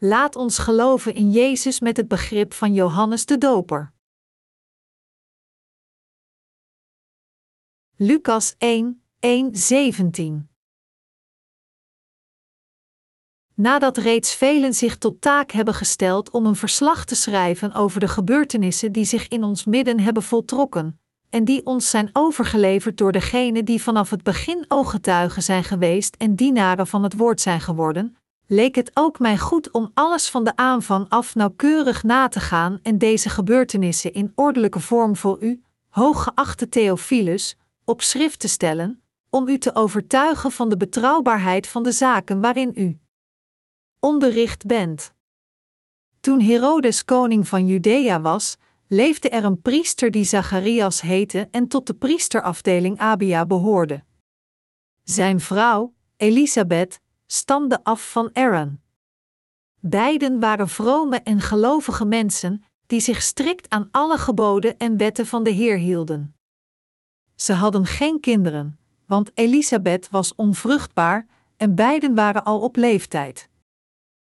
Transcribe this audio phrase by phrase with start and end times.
[0.00, 3.92] Laat ons geloven in Jezus met het begrip van Johannes de Doper.
[7.96, 10.48] Lucas 1, 1, 17
[13.54, 18.08] Nadat reeds velen zich tot taak hebben gesteld om een verslag te schrijven over de
[18.08, 23.64] gebeurtenissen die zich in ons midden hebben voltrokken, en die ons zijn overgeleverd door degenen
[23.64, 28.16] die vanaf het begin ooggetuigen zijn geweest en dienaren van het woord zijn geworden,
[28.48, 32.78] leek het ook mij goed om alles van de aanvang af nauwkeurig na te gaan
[32.82, 39.48] en deze gebeurtenissen in ordelijke vorm voor u, hooggeachte Theophilus, op schrift te stellen, om
[39.48, 42.98] u te overtuigen van de betrouwbaarheid van de zaken waarin u
[44.00, 45.12] onderricht bent.
[46.20, 48.56] Toen Herodes koning van Judea was,
[48.86, 54.04] leefde er een priester die Zacharias heette en tot de priesterafdeling Abia behoorde.
[55.02, 58.80] Zijn vrouw, Elisabeth, stamde af van Aaron.
[59.80, 65.42] Beiden waren vrome en gelovige mensen die zich strikt aan alle geboden en wetten van
[65.42, 66.34] de Heer hielden.
[67.34, 73.48] Ze hadden geen kinderen, want Elisabeth was onvruchtbaar en beiden waren al op leeftijd.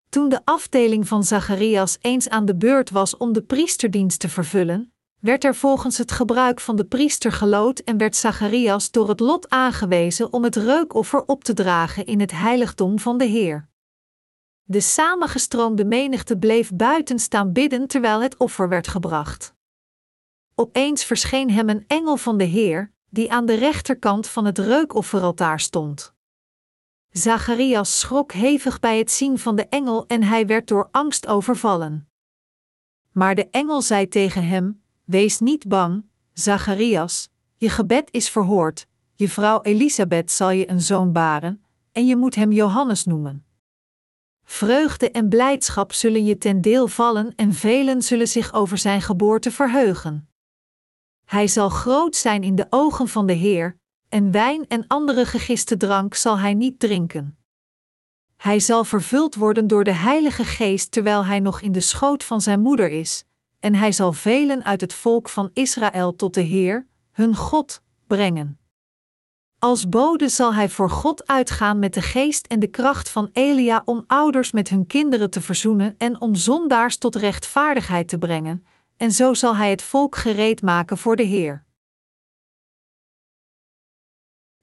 [0.08, 4.92] Toen de afdeling van Zacharias eens aan de beurt was om de priesterdienst te vervullen,
[5.20, 9.50] werd er volgens het gebruik van de priester gelood en werd Zacharias door het lot
[9.50, 13.68] aangewezen om het reukoffer op te dragen in het heiligdom van de Heer.
[14.62, 19.54] De samengestroomde menigte bleef buiten staan bidden terwijl het offer werd gebracht.
[20.54, 25.60] Opeens verscheen hem een engel van de Heer, die aan de rechterkant van het reukofferaltaar
[25.60, 26.14] stond.
[27.10, 32.08] Zacharias schrok hevig bij het zien van de engel en hij werd door angst overvallen.
[33.12, 34.79] Maar de engel zei tegen hem:
[35.10, 41.12] Wees niet bang, Zacharias, je gebed is verhoord, je vrouw Elisabeth zal je een zoon
[41.12, 43.44] baren, en je moet hem Johannes noemen.
[44.44, 49.50] Vreugde en blijdschap zullen je ten deel vallen en velen zullen zich over zijn geboorte
[49.50, 50.28] verheugen.
[51.24, 53.78] Hij zal groot zijn in de ogen van de Heer,
[54.08, 57.38] en wijn en andere gegiste drank zal hij niet drinken.
[58.36, 62.40] Hij zal vervuld worden door de Heilige Geest terwijl hij nog in de schoot van
[62.40, 63.24] zijn moeder is,
[63.60, 68.58] en hij zal velen uit het volk van Israël tot de Heer, hun God, brengen.
[69.58, 73.82] Als bode zal hij voor God uitgaan met de geest en de kracht van Elia
[73.84, 78.64] om ouders met hun kinderen te verzoenen en om zondaars tot rechtvaardigheid te brengen,
[78.96, 81.64] en zo zal hij het volk gereed maken voor de Heer.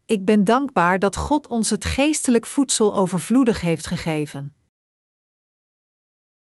[0.06, 4.56] Ik ben dankbaar dat God ons het geestelijk voedsel overvloedig heeft gegeven.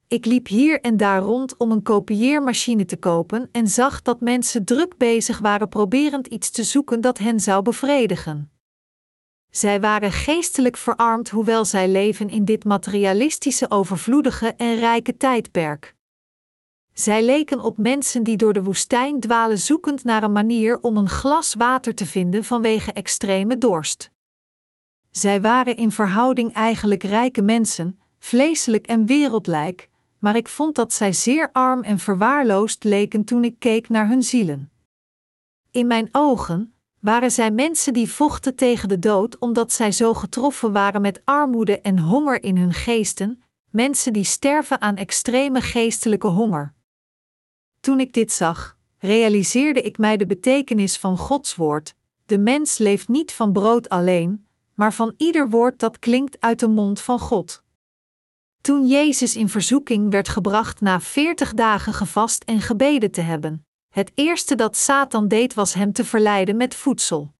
[0.08, 4.64] Ik liep hier en daar rond om een kopieermachine te kopen en zag dat mensen
[4.64, 8.50] druk bezig waren proberend iets te zoeken dat hen zou bevredigen.
[9.50, 15.94] Zij waren geestelijk verarmd, hoewel zij leven in dit materialistische, overvloedige en rijke tijdperk.
[16.92, 21.08] Zij leken op mensen die door de woestijn dwalen zoekend naar een manier om een
[21.08, 24.10] glas water te vinden vanwege extreme dorst.
[25.10, 29.88] Zij waren in verhouding eigenlijk rijke mensen, vleeselijk en wereldlijk,
[30.24, 34.22] maar ik vond dat zij zeer arm en verwaarloosd leken toen ik keek naar hun
[34.22, 34.70] zielen.
[35.70, 40.72] In mijn ogen waren zij mensen die vochten tegen de dood omdat zij zo getroffen
[40.72, 46.74] waren met armoede en honger in hun geesten, mensen die sterven aan extreme geestelijke honger.
[47.80, 51.94] Toen ik dit zag, realiseerde ik mij de betekenis van Gods woord:
[52.26, 56.68] de mens leeft niet van brood alleen, maar van ieder woord dat klinkt uit de
[56.68, 57.63] mond van God.
[58.64, 64.12] Toen Jezus in verzoeking werd gebracht na veertig dagen gevast en gebeden te hebben, het
[64.14, 67.34] eerste dat Satan deed was hem te verleiden met voedsel.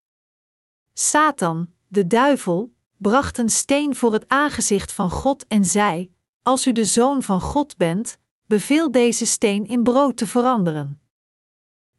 [0.92, 6.72] Satan, de duivel, bracht een steen voor het aangezicht van God en zei: Als u
[6.72, 11.00] de zoon van God bent, beveel deze steen in brood te veranderen.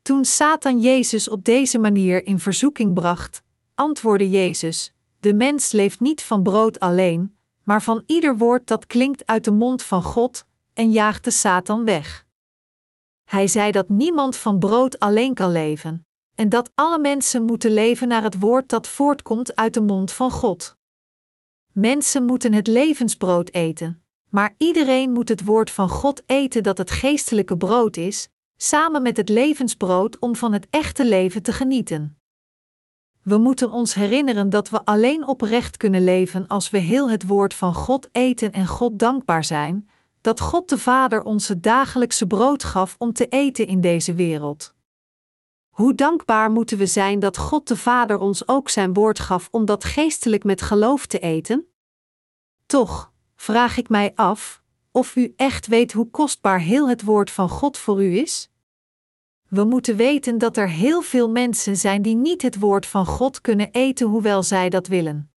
[0.01, 3.43] Toen Satan Jezus op deze manier in verzoeking bracht,
[3.75, 7.34] antwoordde Jezus: De mens leeft niet van brood alleen,
[7.65, 12.25] maar van ieder woord dat klinkt uit de mond van God, en jaagde Satan weg.
[13.23, 18.07] Hij zei dat niemand van brood alleen kan leven, en dat alle mensen moeten leven
[18.07, 20.77] naar het woord dat voortkomt uit de mond van God.
[21.71, 26.91] Mensen moeten het levensbrood eten, maar iedereen moet het woord van God eten dat het
[26.91, 28.27] geestelijke brood is,
[28.57, 32.19] samen met het levensbrood om van het echte leven te genieten.
[33.25, 37.53] We moeten ons herinneren dat we alleen oprecht kunnen leven als we heel het woord
[37.53, 39.89] van God eten en God dankbaar zijn,
[40.21, 44.73] dat God de Vader ons het dagelijkse brood gaf om te eten in deze wereld.
[45.69, 49.65] Hoe dankbaar moeten we zijn dat God de Vader ons ook zijn woord gaf om
[49.65, 51.65] dat geestelijk met geloof te eten?
[52.65, 57.49] Toch, vraag ik mij af, of u echt weet hoe kostbaar heel het woord van
[57.49, 58.49] God voor u is?
[59.55, 63.41] We moeten weten dat er heel veel mensen zijn die niet het woord van God
[63.41, 65.31] kunnen eten, hoewel zij dat willen.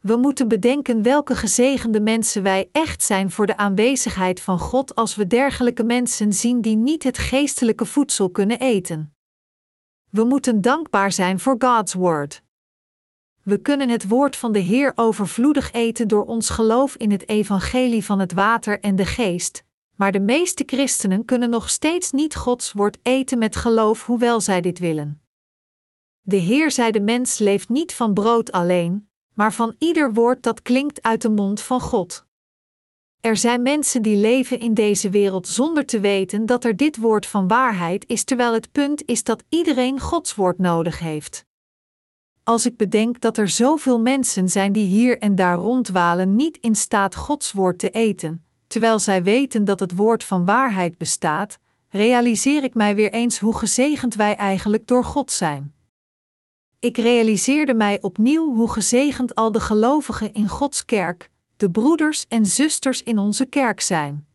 [0.00, 5.16] We moeten bedenken welke gezegende mensen wij echt zijn voor de aanwezigheid van God als
[5.16, 9.14] we dergelijke mensen zien die niet het geestelijke voedsel kunnen eten.
[10.10, 12.42] We moeten dankbaar zijn voor God's Word.
[13.42, 18.04] We kunnen het woord van de Heer overvloedig eten door ons geloof in het evangelie
[18.04, 19.65] van het water en de geest,
[19.96, 24.60] maar de meeste christenen kunnen nog steeds niet Gods woord eten met geloof, hoewel zij
[24.60, 25.20] dit willen.
[26.20, 30.62] De Heer zei: De mens leeft niet van brood alleen, maar van ieder woord dat
[30.62, 32.24] klinkt uit de mond van God.
[33.20, 37.26] Er zijn mensen die leven in deze wereld zonder te weten dat er dit woord
[37.26, 41.44] van waarheid is, terwijl het punt is dat iedereen Gods woord nodig heeft.
[42.42, 46.74] Als ik bedenk dat er zoveel mensen zijn die hier en daar rondwalen niet in
[46.74, 51.58] staat Gods woord te eten, terwijl zij weten dat het woord van waarheid bestaat,
[51.88, 55.74] realiseer ik mij weer eens hoe gezegend wij eigenlijk door God zijn.
[56.78, 62.46] Ik realiseerde mij opnieuw hoe gezegend al de gelovigen in Gods kerk, de broeders en
[62.46, 64.26] zusters in onze kerk zijn.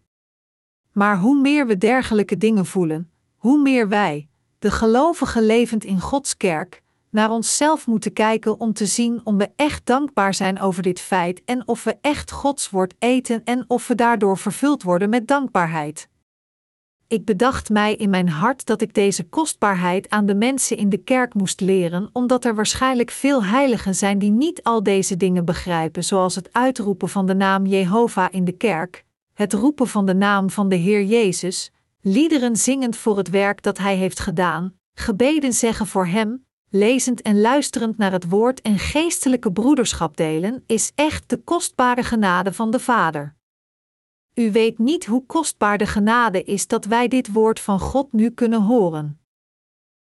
[0.92, 4.28] Maar hoe meer we dergelijke dingen voelen, hoe meer wij,
[4.60, 6.82] de gelovigen levend in Gods kerk,
[7.12, 11.42] naar onszelf moeten kijken om te zien of we echt dankbaar zijn over dit feit
[11.46, 16.10] en of we echt Gods woord eten en of we daardoor vervuld worden met dankbaarheid.
[17.08, 20.98] Ik bedacht mij in mijn hart dat ik deze kostbaarheid aan de mensen in de
[20.98, 26.04] kerk moest leren, omdat er waarschijnlijk veel heiligen zijn die niet al deze dingen begrijpen,
[26.04, 30.50] zoals het uitroepen van de naam Jehovah in de kerk, het roepen van de naam
[30.50, 31.72] van de Heer Jezus,
[32.02, 37.42] liederen zingend voor het werk dat Hij heeft gedaan, gebeden zeggen voor Hem, lezend en
[37.42, 42.80] luisterend naar het woord en geestelijke broederschap delen, is echt de kostbare genade van de
[42.80, 43.36] Vader.
[44.34, 48.30] U weet niet hoe kostbaar de genade is dat wij dit woord van God nu
[48.30, 49.20] kunnen horen.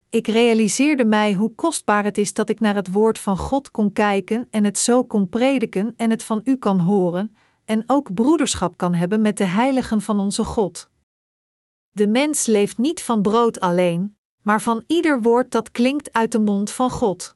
[0.10, 3.92] Ik realiseerde mij hoe kostbaar het is dat ik naar het woord van God kon
[3.92, 7.36] kijken en het zo kon prediken en het van u kan horen,
[7.66, 10.90] en ook broederschap kan hebben met de heiligen van onze God.
[11.92, 14.15] De mens leeft niet van brood alleen,
[14.46, 17.36] maar van ieder woord dat klinkt uit de mond van God.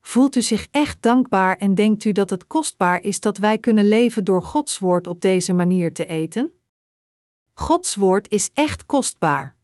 [0.00, 3.88] Voelt u zich echt dankbaar en denkt u dat het kostbaar is dat wij kunnen
[3.88, 6.52] leven door Gods woord op deze manier te eten?
[7.54, 9.56] Gods woord is echt kostbaar.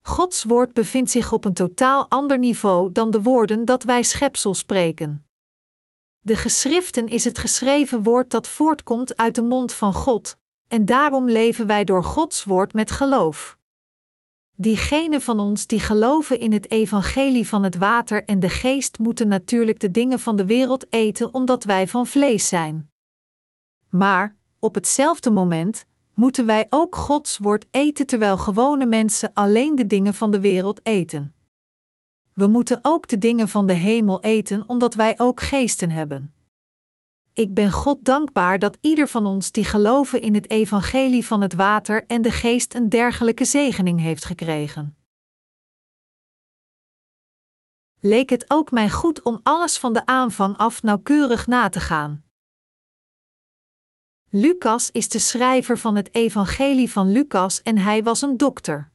[0.00, 4.54] Gods woord bevindt zich op een totaal ander niveau dan de woorden dat wij schepsel
[4.54, 5.26] spreken.
[6.20, 10.36] De geschriften is het geschreven woord dat voortkomt uit de mond van God,
[10.68, 13.60] en daarom leven wij door Gods woord met geloof.
[14.62, 19.28] Diegenen van ons die geloven in het evangelie van het water en de geest moeten
[19.28, 22.90] natuurlijk de dingen van de wereld eten omdat wij van vlees zijn.
[23.88, 29.86] Maar, op hetzelfde moment, moeten wij ook Gods woord eten terwijl gewone mensen alleen de
[29.86, 31.34] dingen van de wereld eten.
[32.34, 36.31] We moeten ook de dingen van de hemel eten omdat wij ook geesten hebben.
[37.34, 41.54] Ik ben God dankbaar dat ieder van ons die geloven in het evangelie van het
[41.54, 44.96] water en de geest een dergelijke zegening heeft gekregen.
[48.00, 52.24] Leek het ook mij goed om alles van de aanvang af nauwkeurig na te gaan.
[54.28, 58.91] Lucas is de schrijver van het evangelie van Lucas en hij was een dokter.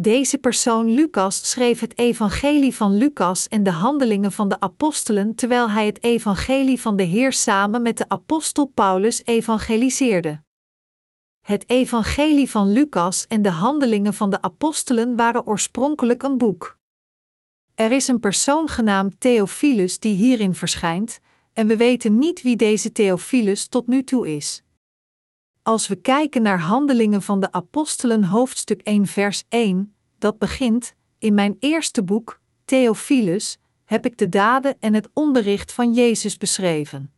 [0.00, 5.70] Deze persoon Lucas schreef het Evangelie van Lucas en de handelingen van de apostelen terwijl
[5.70, 10.42] hij het Evangelie van de Heer samen met de apostel Paulus evangeliseerde.
[11.40, 16.78] Het Evangelie van Lucas en de handelingen van de apostelen waren oorspronkelijk een boek.
[17.74, 21.20] Er is een persoon genaamd Theophilus die hierin verschijnt,
[21.52, 24.62] en we weten niet wie deze Theophilus tot nu toe is.
[25.68, 31.34] Als we kijken naar Handelingen van de Apostelen, hoofdstuk 1, vers 1, dat begint: In
[31.34, 37.12] mijn eerste boek, Theophilus, heb ik de daden en het onderricht van Jezus beschreven.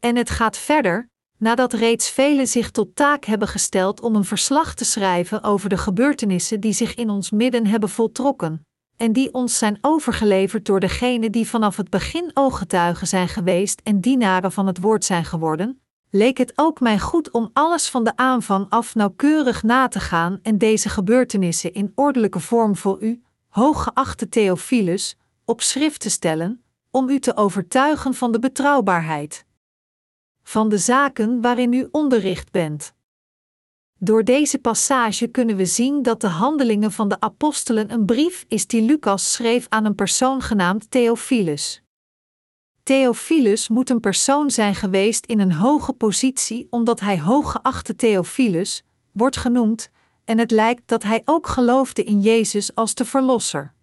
[0.00, 4.74] En het gaat verder, nadat reeds velen zich tot taak hebben gesteld om een verslag
[4.74, 8.66] te schrijven over de gebeurtenissen die zich in ons midden hebben voltrokken,
[8.96, 14.00] en die ons zijn overgeleverd door degenen die vanaf het begin ooggetuigen zijn geweest en
[14.00, 15.80] dienaren van het woord zijn geworden,
[16.10, 20.38] leek het ook mij goed om alles van de aanvang af nauwkeurig na te gaan
[20.42, 27.08] en deze gebeurtenissen in ordelijke vorm voor u, hooggeachte Theophilus, op schrift te stellen, om
[27.08, 29.44] u te overtuigen van de betrouwbaarheid
[30.42, 32.94] van de zaken waarin u onderricht bent.
[33.98, 38.66] Door deze passage kunnen we zien dat de handelingen van de apostelen een brief is
[38.66, 41.82] die Lucas schreef aan een persoon genaamd Theophilus.
[42.90, 49.36] Theophilus moet een persoon zijn geweest in een hoge positie, omdat hij hooggeachte Theophilus wordt
[49.36, 49.90] genoemd,
[50.24, 53.74] en het lijkt dat hij ook geloofde in Jezus als de Verlosser.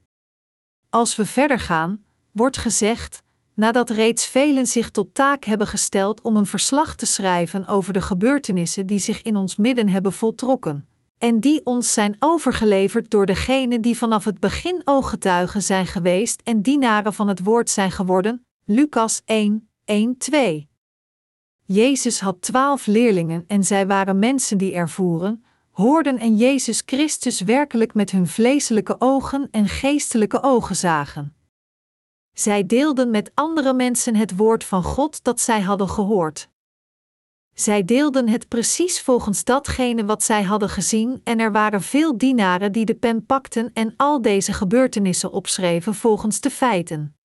[0.90, 3.24] Als we verder gaan, wordt gezegd,
[3.54, 8.02] nadat reeds velen zich tot taak hebben gesteld om een verslag te schrijven over de
[8.02, 10.88] gebeurtenissen die zich in ons midden hebben voltrokken,
[11.18, 16.62] en die ons zijn overgeleverd door degenen die vanaf het begin ooggetuigen zijn geweest en
[16.62, 20.69] dienaren van het woord zijn geworden, Lucas 1, 1, 2.
[21.65, 27.93] Jezus had twaalf leerlingen en zij waren mensen die ervoeren, hoorden en Jezus Christus werkelijk
[27.93, 31.36] met hun vleeselijke ogen en geestelijke ogen zagen.
[32.33, 36.50] Zij deelden met andere mensen het woord van God dat zij hadden gehoord.
[37.53, 42.71] Zij deelden het precies volgens datgene wat zij hadden gezien, en er waren veel dienaren
[42.71, 47.16] die de pen pakten en al deze gebeurtenissen opschreven volgens de feiten.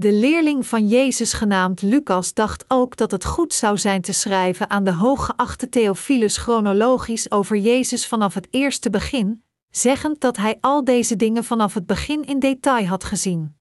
[0.00, 4.70] De leerling van Jezus genaamd Lucas dacht ook dat het goed zou zijn te schrijven
[4.70, 10.84] aan de hooggeachte Theophilus chronologisch over Jezus vanaf het eerste begin, zeggend dat hij al
[10.84, 13.56] deze dingen vanaf het begin in detail had gezien.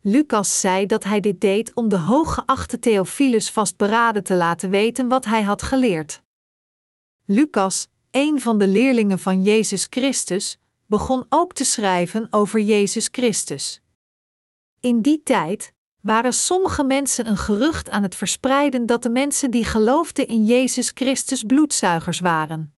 [0.00, 5.24] Lucas zei dat hij dit deed om de hooggeachte Theophilus vastberaden te laten weten wat
[5.24, 6.22] hij had geleerd.
[7.24, 13.80] Lucas, een van de leerlingen van Jezus Christus, begon ook te schrijven over Jezus Christus.
[14.86, 19.64] In die tijd waren sommige mensen een gerucht aan het verspreiden dat de mensen die
[19.64, 22.74] geloofden in Jezus Christus bloedzuigers waren.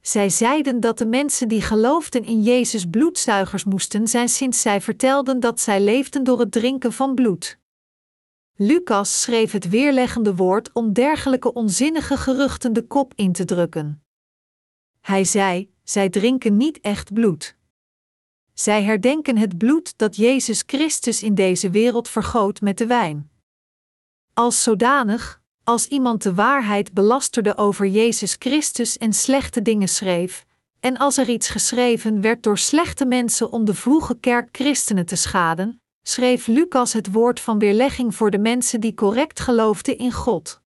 [0.00, 5.40] Zij zeiden dat de mensen die geloofden in Jezus bloedzuigers moesten zijn sinds zij vertelden
[5.40, 7.58] dat zij leefden door het drinken van bloed.
[8.56, 14.04] Lucas schreef het weerleggende woord om dergelijke onzinnige geruchten de kop in te drukken.
[15.00, 17.56] Hij zei: Zij drinken niet echt bloed.
[18.58, 23.30] Zij herdenken het bloed dat Jezus Christus in deze wereld vergoot met de wijn.
[24.34, 30.46] Als zodanig, als iemand de waarheid belasterde over Jezus Christus en slechte dingen schreef,
[30.80, 35.16] en als er iets geschreven werd door slechte mensen om de vroege kerk christenen te
[35.16, 40.60] schaden, schreef Lucas het woord van weerlegging voor de mensen die correct geloofden in God.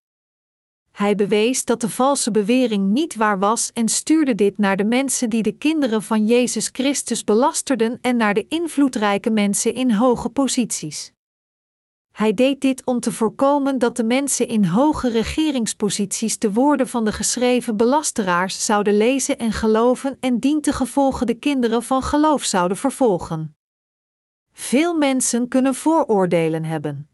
[1.00, 5.30] Hij bewees dat de valse bewering niet waar was en stuurde dit naar de mensen
[5.30, 11.12] die de kinderen van Jezus Christus belasterden en naar de invloedrijke mensen in hoge posities.
[12.12, 17.06] Hij deed dit om te voorkomen dat de mensen in hoge regeringsposities de woorden van
[17.06, 23.56] de geschreven belasteraars zouden lezen en geloven en dientengevolge de kinderen van geloof zouden vervolgen.
[24.54, 27.09] Veel mensen kunnen vooroordelen hebben.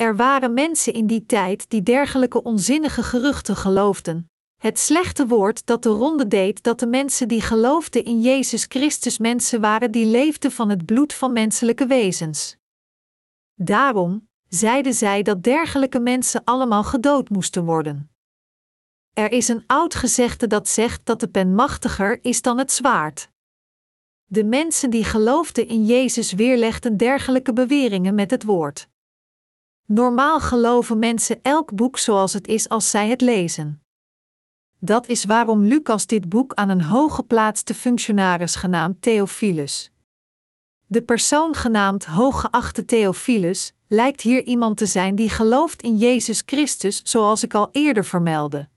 [0.00, 4.30] Er waren mensen in die tijd die dergelijke onzinnige geruchten geloofden.
[4.56, 9.18] Het slechte woord dat de ronde deed dat de mensen die geloofden in Jezus Christus
[9.18, 12.56] mensen waren die leefden van het bloed van menselijke wezens.
[13.54, 18.10] Daarom zeiden zij dat dergelijke mensen allemaal gedood moesten worden.
[19.12, 23.30] Er is een oud gezegde dat zegt dat de pen machtiger is dan het zwaard.
[24.24, 28.88] De mensen die geloofden in Jezus weerlegden dergelijke beweringen met het woord.
[29.88, 33.82] Normaal geloven mensen elk boek zoals het is als zij het lezen.
[34.78, 39.90] Dat is waarom Lucas dit boek aan een hooggeplaatste functionaris genaamd Theophilus.
[40.86, 47.00] De persoon genaamd hooggeachte Theophilus lijkt hier iemand te zijn die gelooft in Jezus Christus,
[47.04, 48.68] zoals ik al eerder vermeldde.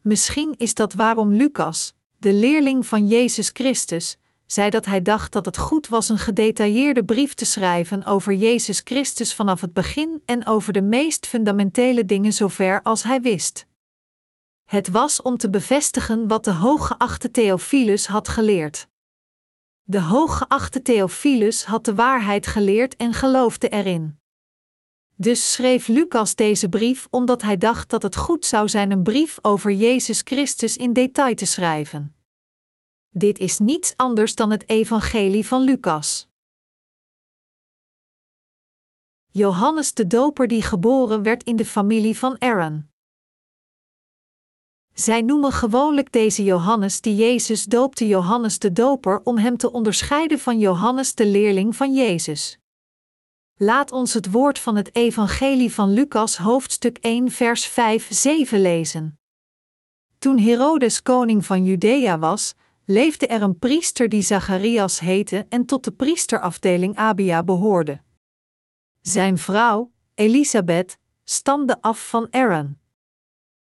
[0.00, 4.18] Misschien is dat waarom Lucas, de leerling van Jezus Christus,
[4.52, 8.80] zei dat hij dacht dat het goed was een gedetailleerde brief te schrijven over Jezus
[8.84, 13.66] Christus vanaf het begin en over de meest fundamentele dingen zover als hij wist.
[14.64, 18.88] Het was om te bevestigen wat de hooggeachte Theophilus had geleerd.
[19.82, 24.18] De hooggeachte Theophilus had de waarheid geleerd en geloofde erin.
[25.16, 29.38] Dus schreef Lucas deze brief omdat hij dacht dat het goed zou zijn een brief
[29.42, 32.19] over Jezus Christus in detail te schrijven.
[33.12, 36.28] Dit is niets anders dan het Evangelie van Lucas.
[39.30, 42.90] Johannes de Doper die geboren werd in de familie van Aaron.
[44.94, 50.38] Zij noemen gewoonlijk deze Johannes die Jezus doopte Johannes de Doper om hem te onderscheiden
[50.38, 52.58] van Johannes de leerling van Jezus.
[53.56, 57.72] Laat ons het woord van het Evangelie van Lucas hoofdstuk 1 vers 5-7
[58.50, 59.18] lezen.
[60.18, 62.54] Toen Herodes koning van Judea was,
[62.90, 68.00] leefde er een priester die Zacharias heette en tot de priesterafdeling Abia behoorde.
[69.00, 72.78] Zijn vrouw, Elisabeth, stamde af van Aaron.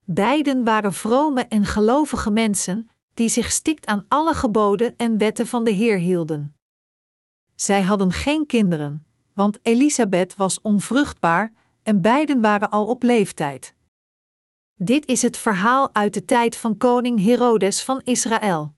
[0.03, 5.63] Beiden waren vrome en gelovige mensen, die zich stikt aan alle geboden en wetten van
[5.63, 6.55] de Heer hielden.
[7.55, 13.75] Zij hadden geen kinderen, want Elisabeth was onvruchtbaar en beiden waren al op leeftijd.
[14.75, 18.76] Dit is het verhaal uit de tijd van koning Herodes van Israël.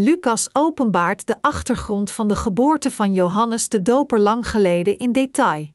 [0.00, 5.68] Lucas openbaart de achtergrond van de geboorte van Johannes de Doper lang geleden in detail.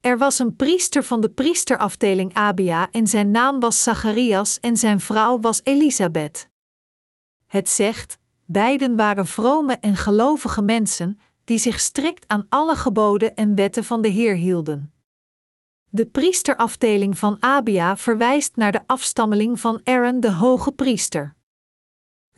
[0.00, 5.00] Er was een priester van de priesterafdeling Abia en zijn naam was Zacharias en zijn
[5.00, 6.48] vrouw was Elisabeth.
[7.46, 13.54] Het zegt: beiden waren vrome en gelovige mensen die zich strikt aan alle geboden en
[13.54, 14.92] wetten van de Heer hielden.
[15.88, 21.36] De priesterafdeling van Abia verwijst naar de afstammeling van Aaron de hoge priester.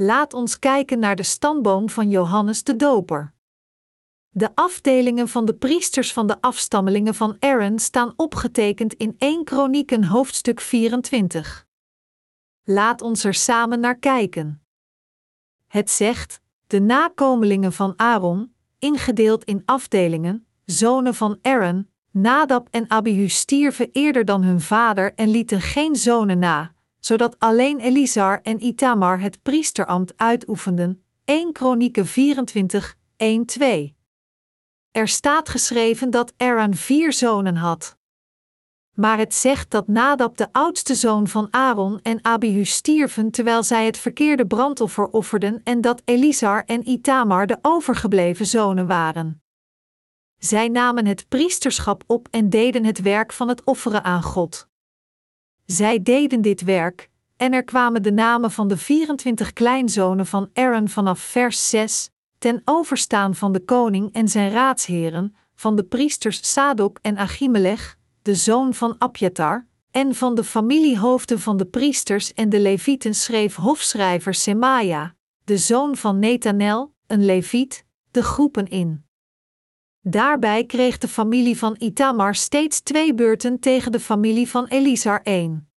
[0.02, 3.34] Laat ons kijken naar de stamboom van Johannes de Doper.
[4.28, 10.04] De afdelingen van de priesters van de afstammelingen van Aaron staan opgetekend in 1 Kronieken
[10.04, 11.66] hoofdstuk 24.
[12.64, 14.62] Laat ons er samen naar kijken.
[15.66, 23.28] Het zegt: de nakomelingen van Aaron, ingedeeld in afdelingen, zonen van Aaron, Nadab en Abihu
[23.28, 29.20] stierven eerder dan hun vader en lieten geen zonen na, zodat alleen Elisar en Itamar
[29.20, 31.04] het priesterambt uitoefenden.
[31.24, 32.96] 1 Kronieken 24,
[33.58, 33.98] 1-2.
[34.90, 37.98] Er staat geschreven dat Aaron vier zonen had.
[38.94, 43.86] Maar het zegt dat Nadab de oudste zoon van Aaron en Abihu stierven terwijl zij
[43.86, 49.42] het verkeerde brandoffer offerden en dat Elisar en Itamar de overgebleven zonen waren.
[50.38, 54.69] Zij namen het priesterschap op en deden het werk van het offeren aan God.
[55.70, 60.88] Zij deden dit werk, en er kwamen de namen van de 24 kleinzonen van Aaron
[60.88, 66.98] vanaf vers 6, ten overstaan van de koning en zijn raadsheren, van de priesters Sadok
[67.02, 72.60] en Achimelech, de zoon van Abjatar, en van de familiehoofden van de priesters en de
[72.60, 79.04] levieten schreef hofschrijver Semaja, de zoon van Netanel, een leviet, de groepen in.
[80.02, 85.70] Daarbij kreeg de familie van Itamar steeds twee beurten tegen de familie van Elisar één.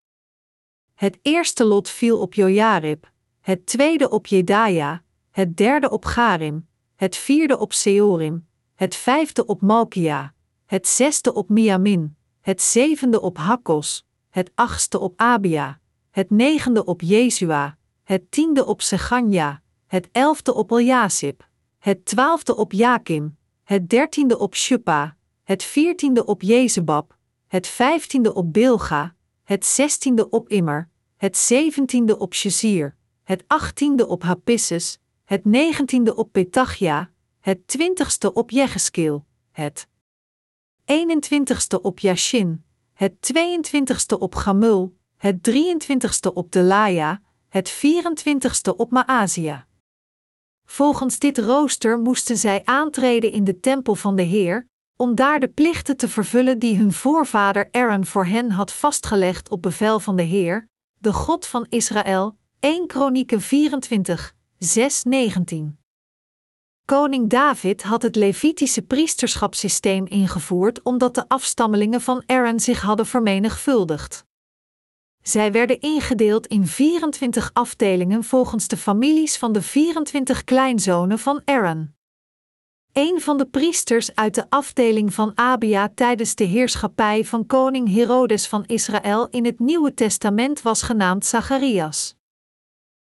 [0.95, 7.16] Het eerste lot viel op Jojarib, het tweede op Jedaja, het derde op Garim, het
[7.16, 10.35] vierde op Seorim, het vijfde op Malkia,
[10.66, 17.01] het zesde op Miamin, het zevende op Hakkos, het achtste op Abia, het negende op
[17.01, 23.37] Jezua, het tiende op Seganja, het elfde op Eljasib, het twaalfde op Jakim,
[23.72, 30.48] het dertiende op Shuppa, het veertiende op Jezebab, het vijftiende op Bilga, het zestiende op
[30.48, 38.32] Immer, het zeventiende op Shazir, het achttiende op Hapissus, het negentiende op Petachia, het twintigste
[38.32, 39.87] op Jegeskil, het
[40.85, 49.66] 21ste op Yashin, het 22ste op Gamul, het 23ste op Delaya, het 24ste op Maazia.
[50.72, 55.48] Volgens dit rooster moesten zij aantreden in de tempel van de Heer, om daar de
[55.48, 60.22] plichten te vervullen die hun voorvader Aaron voor hen had vastgelegd op bevel van de
[60.22, 62.37] Heer, de God van Israël.
[62.61, 65.78] 1 Kronieken 24, 6, 19.
[66.85, 74.24] Koning David had het Levitische priesterschapssysteem ingevoerd omdat de afstammelingen van Aaron zich hadden vermenigvuldigd.
[75.22, 81.94] Zij werden ingedeeld in 24 afdelingen volgens de families van de 24 kleinzonen van Aaron.
[82.92, 88.48] Een van de priesters uit de afdeling van Abia tijdens de heerschappij van koning Herodes
[88.48, 92.16] van Israël in het Nieuwe Testament was genaamd Zacharias.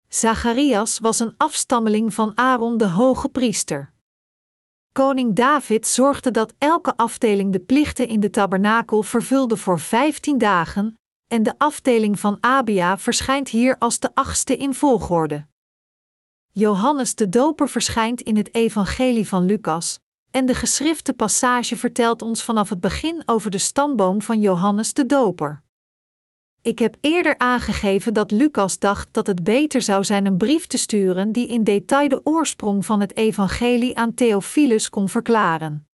[0.07, 3.93] Zacharias was een afstammeling van Aaron de hoge priester.
[4.91, 10.99] Koning David zorgde dat elke afdeling de plichten in de tabernakel vervulde voor 15 dagen,
[11.27, 15.47] en de afdeling van Abia verschijnt hier als de achtste in volgorde.
[16.51, 19.99] Johannes de Doper verschijnt in het Evangelie van Lucas,
[20.31, 25.05] en de geschrifte passage vertelt ons vanaf het begin over de stamboom van Johannes de
[25.05, 25.63] Doper.
[26.61, 30.77] Ik heb eerder aangegeven dat Lucas dacht dat het beter zou zijn een brief te
[30.77, 35.87] sturen die in detail de oorsprong van het evangelie aan Theophilus kon verklaren.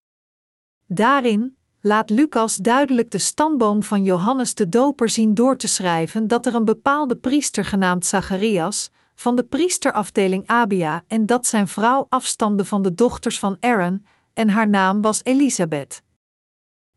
[0.87, 6.47] Daarin laat Lucas duidelijk de stamboom van Johannes de Doper zien door te schrijven dat
[6.47, 12.65] er een bepaalde priester genaamd Zacharias van de priesterafdeling Abia en dat zijn vrouw afstamde
[12.65, 16.03] van de dochters van Aaron en haar naam was Elisabeth.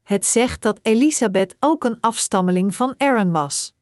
[0.04, 3.74] Het zegt dat Elisabeth ook een afstammeling van Aaron was.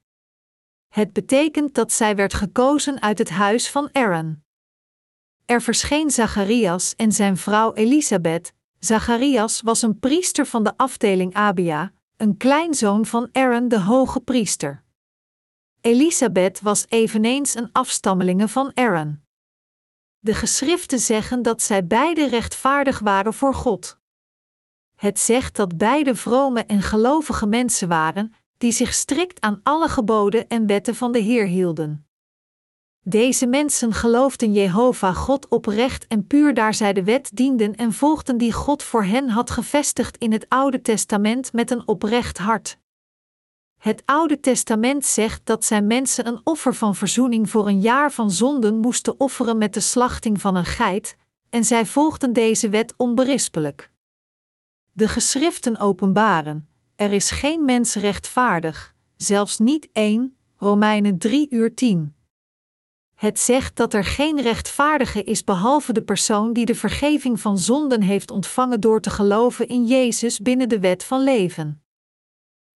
[0.88, 4.44] Het betekent dat zij werd gekozen uit het huis van Aaron.
[5.46, 8.54] Er verscheen Zacharias en zijn vrouw Elisabeth.
[8.80, 14.84] Zacharias was een priester van de afdeling Abia, een kleinzoon van Aaron de hoge priester.
[15.82, 19.22] Elisabeth was eveneens een afstammelinge van Aaron.
[20.20, 24.00] De geschriften zeggen dat zij beide rechtvaardig waren voor God.
[24.96, 30.48] Het zegt dat beide vrome en gelovige mensen waren, die zich strikt aan alle geboden
[30.48, 32.09] en wetten van de Heer hielden.
[33.10, 38.38] Deze mensen geloofden Jehovah God oprecht en puur daar zij de wet dienden en volgden
[38.38, 42.78] die God voor hen had gevestigd in het Oude Testament met een oprecht hart.
[43.78, 48.32] Het Oude Testament zegt dat zijn mensen een offer van verzoening voor een jaar van
[48.32, 51.18] zonden moesten offeren met de slachting van een geit,
[51.50, 53.92] en zij volgden deze wet onberispelijk.
[54.92, 62.14] De geschriften openbaren: er is geen mens rechtvaardig, zelfs niet één, Romeinen 3 uur 10.
[63.20, 68.02] Het zegt dat er geen rechtvaardige is behalve de persoon die de vergeving van zonden
[68.02, 71.84] heeft ontvangen door te geloven in Jezus binnen de wet van leven.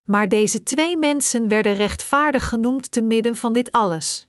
[0.03, 4.27] Maar deze twee mensen werden rechtvaardig genoemd te midden van dit alles.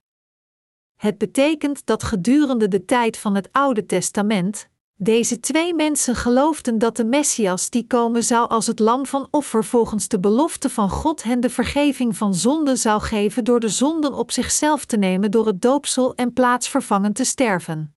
[0.96, 4.68] Het betekent dat gedurende de tijd van het Oude Testament,
[5.04, 9.64] deze twee mensen geloofden dat de Messias die komen zou als het lam van offer
[9.64, 14.12] volgens de belofte van God hen de vergeving van zonden zou geven door de zonden
[14.12, 17.96] op zichzelf te nemen door het doopsel en plaatsvervangend te sterven.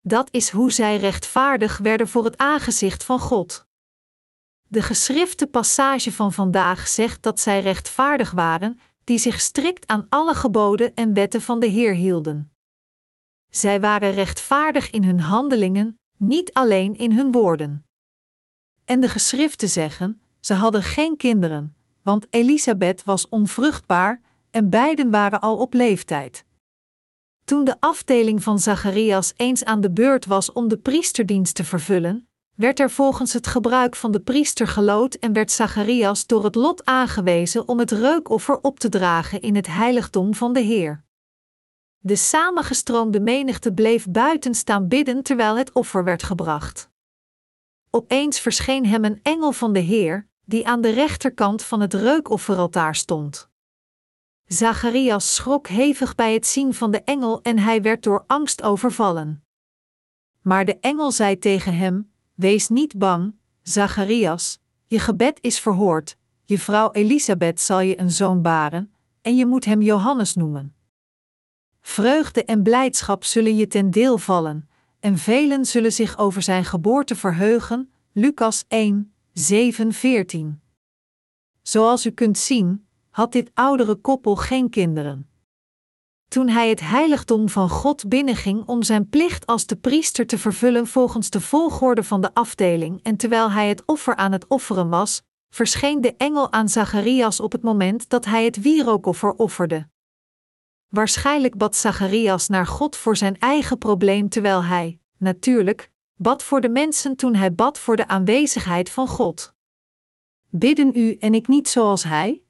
[0.00, 3.66] Dat is hoe zij rechtvaardig werden voor het aangezicht van God.
[4.68, 10.34] De geschrifte passage van vandaag zegt dat zij rechtvaardig waren, die zich strikt aan alle
[10.34, 12.52] geboden en wetten van de Heer hielden.
[13.50, 17.86] Zij waren rechtvaardig in hun handelingen, niet alleen in hun woorden.
[18.84, 25.40] En de geschriften zeggen: ze hadden geen kinderen, want Elisabeth was onvruchtbaar en beiden waren
[25.40, 26.44] al op leeftijd.
[27.44, 32.28] Toen de afdeling van Zacharias eens aan de beurt was om de priesterdienst te vervullen,
[32.54, 36.84] werd er volgens het gebruik van de priester gelood en werd Zacharias door het lot
[36.84, 41.04] aangewezen om het reukoffer op te dragen in het heiligdom van de Heer.
[42.06, 46.90] De samengestroomde menigte bleef buiten staan bidden terwijl het offer werd gebracht.
[47.90, 52.94] Opeens verscheen hem een engel van de Heer, die aan de rechterkant van het reukofferaltaar
[52.94, 53.48] stond.
[54.46, 59.44] Zacharias schrok hevig bij het zien van de engel en hij werd door angst overvallen.
[60.40, 66.58] Maar de engel zei tegen hem: Wees niet bang, Zacharias, je gebed is verhoord, je
[66.58, 70.74] vrouw Elisabeth zal je een zoon baren, en je moet hem Johannes noemen.
[71.86, 74.68] Vreugde en blijdschap zullen je ten deel vallen,
[75.00, 77.92] en velen zullen zich over zijn geboorte verheugen.
[78.12, 80.60] Lucas 1, 7, 14.
[81.62, 85.28] Zoals u kunt zien, had dit oudere koppel geen kinderen.
[86.28, 90.86] Toen hij het heiligdom van God binnenging om zijn plicht als de priester te vervullen
[90.86, 95.22] volgens de volgorde van de afdeling, en terwijl hij het offer aan het offeren was,
[95.50, 99.92] verscheen de engel aan Zacharias op het moment dat hij het wierookoffer offerde.
[100.94, 106.68] Waarschijnlijk bad Zacharias naar God voor zijn eigen probleem terwijl hij, natuurlijk, bad voor de
[106.68, 109.54] mensen toen hij bad voor de aanwezigheid van God.
[110.48, 112.42] Bidden u en ik niet zoals hij?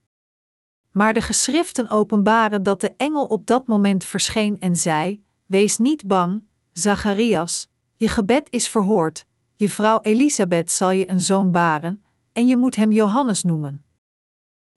[0.90, 6.06] Maar de geschriften openbaren dat de engel op dat moment verscheen en zei: Wees niet
[6.06, 9.26] bang, Zacharias, je gebed is verhoord,
[9.56, 13.84] je vrouw Elisabeth zal je een zoon baren, en je moet hem Johannes noemen.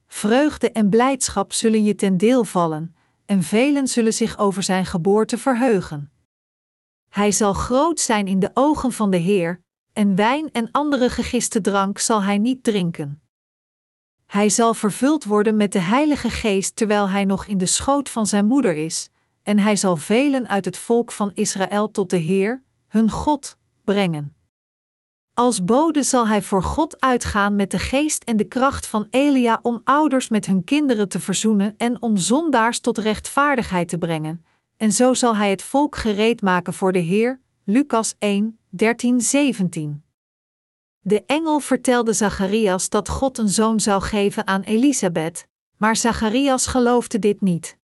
[0.08, 2.96] Vreugde en blijdschap zullen je ten deel vallen,
[3.28, 6.12] en velen zullen zich over zijn geboorte verheugen.
[7.10, 9.62] Hij zal groot zijn in de ogen van de Heer,
[9.94, 13.22] en wijn en andere gegiste drank zal hij niet drinken.
[14.26, 18.28] Hij zal vervuld worden met de Heilige Geest terwijl hij nog in de schoot van
[18.28, 19.10] zijn moeder is,
[19.44, 24.37] en hij zal velen uit het volk van Israël tot de Heer, hun God, brengen.
[25.40, 29.60] Als bode zal hij voor God uitgaan met de geest en de kracht van Elia
[29.62, 34.46] om ouders met hun kinderen te verzoenen en om zondaars tot rechtvaardigheid te brengen.
[34.78, 37.42] En zo zal hij het volk gereed maken voor de Heer.
[37.64, 40.04] Lucas 1, 13, 17.
[41.00, 45.48] De engel vertelde Zacharias dat God een zoon zou geven aan Elisabeth,
[45.78, 47.77] maar Zacharias geloofde dit niet.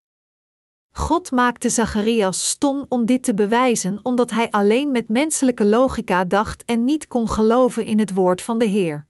[0.95, 6.65] God maakte Zacharias stom om dit te bewijzen, omdat hij alleen met menselijke logica dacht
[6.65, 9.07] en niet kon geloven in het woord van de Heer.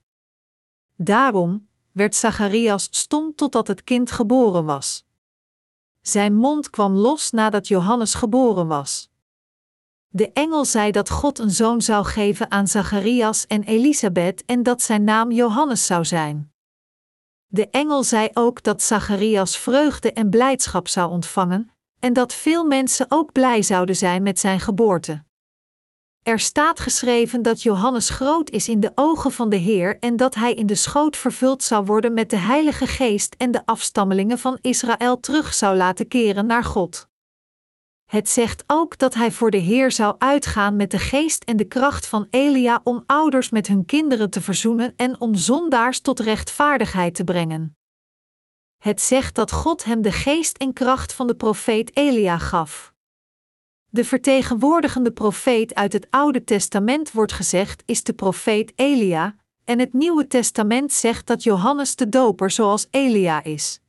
[0.96, 5.04] Daarom werd Zacharias stom totdat het kind geboren was.
[6.00, 9.10] Zijn mond kwam los nadat Johannes geboren was.
[10.08, 14.82] De engel zei dat God een zoon zou geven aan Zacharias en Elisabeth en dat
[14.82, 16.52] zijn naam Johannes zou zijn.
[17.46, 23.06] De engel zei ook dat Zacharias vreugde en blijdschap zou ontvangen, en dat veel mensen
[23.08, 25.24] ook blij zouden zijn met zijn geboorte.
[26.22, 30.34] Er staat geschreven dat Johannes groot is in de ogen van de Heer en dat
[30.34, 34.58] hij in de schoot vervuld zou worden met de Heilige Geest en de afstammelingen van
[34.60, 37.08] Israël terug zou laten keren naar God.
[38.04, 41.64] Het zegt ook dat hij voor de Heer zou uitgaan met de geest en de
[41.64, 47.14] kracht van Elia om ouders met hun kinderen te verzoenen en om zondaars tot rechtvaardigheid
[47.14, 47.76] te brengen.
[48.84, 52.94] Het zegt dat God hem de geest en kracht van de profeet Elia gaf.
[53.90, 59.92] De vertegenwoordigende profeet uit het Oude Testament wordt gezegd is de profeet Elia, en het
[59.92, 63.80] Nieuwe Testament zegt dat Johannes de Doper zoals Elia is.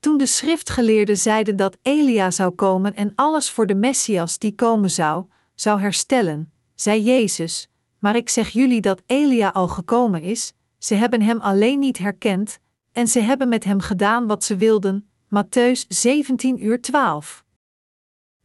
[0.00, 4.90] Toen de schriftgeleerden zeiden dat Elia zou komen en alles voor de Messias die komen
[4.90, 10.94] zou, zou herstellen, zei Jezus: Maar ik zeg jullie dat Elia al gekomen is, ze
[10.94, 12.58] hebben hem alleen niet herkend,
[12.94, 15.08] en ze hebben met hem gedaan wat ze wilden.
[15.24, 17.44] Matthäus 17 uur 12.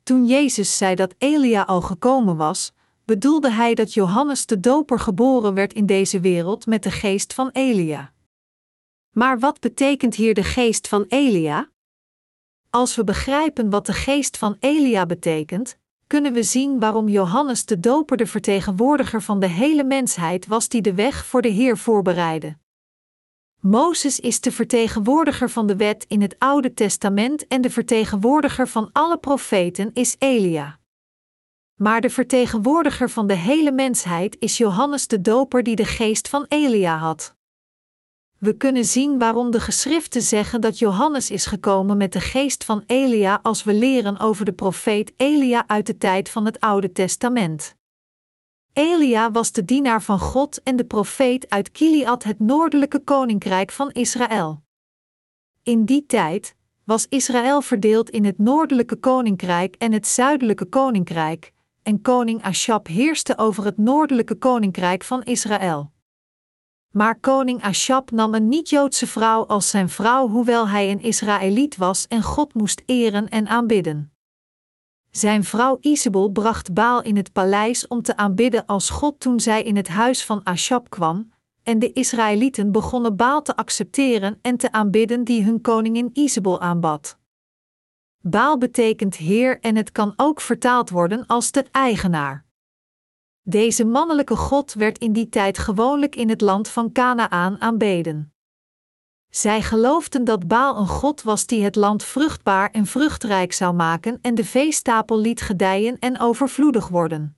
[0.04, 2.74] Toen Jezus zei dat Elia al gekomen was,
[3.06, 7.50] bedoelde hij dat Johannes de Doper geboren werd in deze wereld met de geest van
[7.52, 8.14] Elia.
[9.12, 11.70] Maar wat betekent hier de geest van Elia?
[12.70, 17.80] Als we begrijpen wat de geest van Elia betekent, kunnen we zien waarom Johannes de
[17.80, 22.58] Doper de vertegenwoordiger van de hele mensheid was die de weg voor de Heer voorbereidde.
[23.62, 28.90] Mozes is de vertegenwoordiger van de wet in het Oude Testament en de vertegenwoordiger van
[28.92, 30.80] alle profeten is Elia.
[31.76, 36.46] Maar de vertegenwoordiger van de hele mensheid is Johannes de Doper die de geest van
[36.48, 37.36] Elia had.
[38.38, 42.84] We kunnen zien waarom de geschriften zeggen dat Johannes is gekomen met de geest van
[42.86, 47.78] Elia als we leren over de profeet Elia uit de tijd van het Oude Testament.
[48.74, 53.92] Elia was de dienaar van God en de profeet uit Kiliad, het noordelijke koninkrijk van
[53.92, 54.64] Israël.
[55.64, 61.54] In die tijd was Israël verdeeld in het noordelijke koninkrijk en het zuidelijke koninkrijk,
[61.84, 65.92] en koning Ashab heerste over het noordelijke koninkrijk van Israël.
[66.92, 72.08] Maar koning Ashab nam een niet-Joodse vrouw als zijn vrouw, hoewel hij een Israëliet was
[72.08, 74.14] en God moest eren en aanbidden.
[75.12, 79.64] Zijn vrouw Isabel bracht Baal in het paleis om te aanbidden als God toen zij
[79.64, 81.32] in het huis van Ashab kwam,
[81.64, 87.18] en de Israëlieten begonnen Baal te accepteren en te aanbidden die hun koningin Isabel aanbad.
[88.22, 92.46] Baal betekent Heer en het kan ook vertaald worden als de eigenaar.
[93.42, 98.34] Deze mannelijke God werd in die tijd gewoonlijk in het land van Canaan aanbeden.
[99.30, 104.20] Zij geloofden dat Baal een God was die het land vruchtbaar en vruchtrijk zou maken
[104.22, 107.38] en de veestapel liet gedijen en overvloedig worden.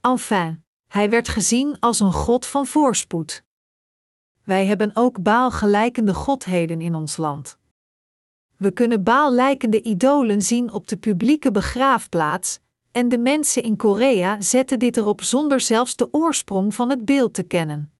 [0.00, 3.44] Enfin, hij werd gezien als een God van voorspoed.
[4.44, 7.58] Wij hebben ook Baal gelijkende godheden in ons land.
[8.56, 12.60] We kunnen Baal lijkende idolen zien op de publieke begraafplaats,
[12.92, 17.34] en de mensen in Korea zetten dit erop zonder zelfs de oorsprong van het beeld
[17.34, 17.95] te kennen.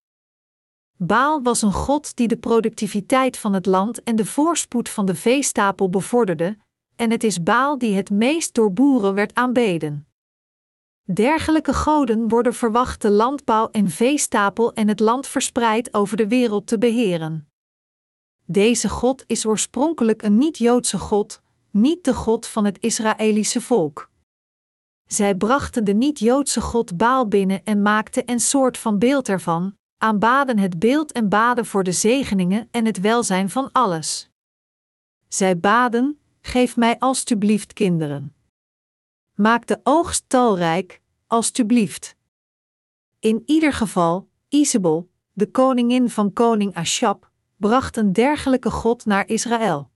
[0.97, 5.15] Baal was een god die de productiviteit van het land en de voorspoed van de
[5.15, 6.57] veestapel bevorderde,
[6.95, 10.07] en het is Baal die het meest door boeren werd aanbeden.
[11.03, 16.67] Dergelijke goden worden verwacht de landbouw en veestapel en het land verspreid over de wereld
[16.67, 17.49] te beheren.
[18.45, 24.09] Deze God is oorspronkelijk een niet-Joodse God, niet de God van het Israëlische volk.
[25.05, 30.57] Zij brachten de niet-Joodse God Baal binnen en maakten een soort van beeld ervan, aanbaden
[30.57, 34.29] het beeld en baden voor de zegeningen en het welzijn van alles.
[35.27, 38.35] Zij baden: Geef mij alstublieft kinderen.
[39.35, 42.15] Maak de oogst talrijk, alstublieft.
[43.19, 49.89] In ieder geval, Isabel, de koningin van koning Ashab, bracht een dergelijke God naar Israël.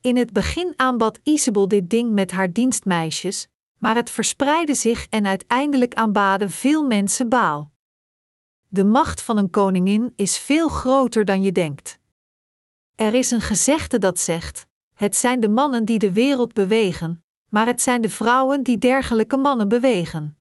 [0.00, 5.26] In het begin aanbad Isabel dit ding met haar dienstmeisjes, maar het verspreidde zich en
[5.26, 7.70] uiteindelijk aanbaden veel mensen Baal.
[8.70, 11.98] De macht van een koningin is veel groter dan je denkt.
[12.94, 17.66] Er is een gezegde dat zegt: Het zijn de mannen die de wereld bewegen, maar
[17.66, 20.38] het zijn de vrouwen die dergelijke mannen bewegen.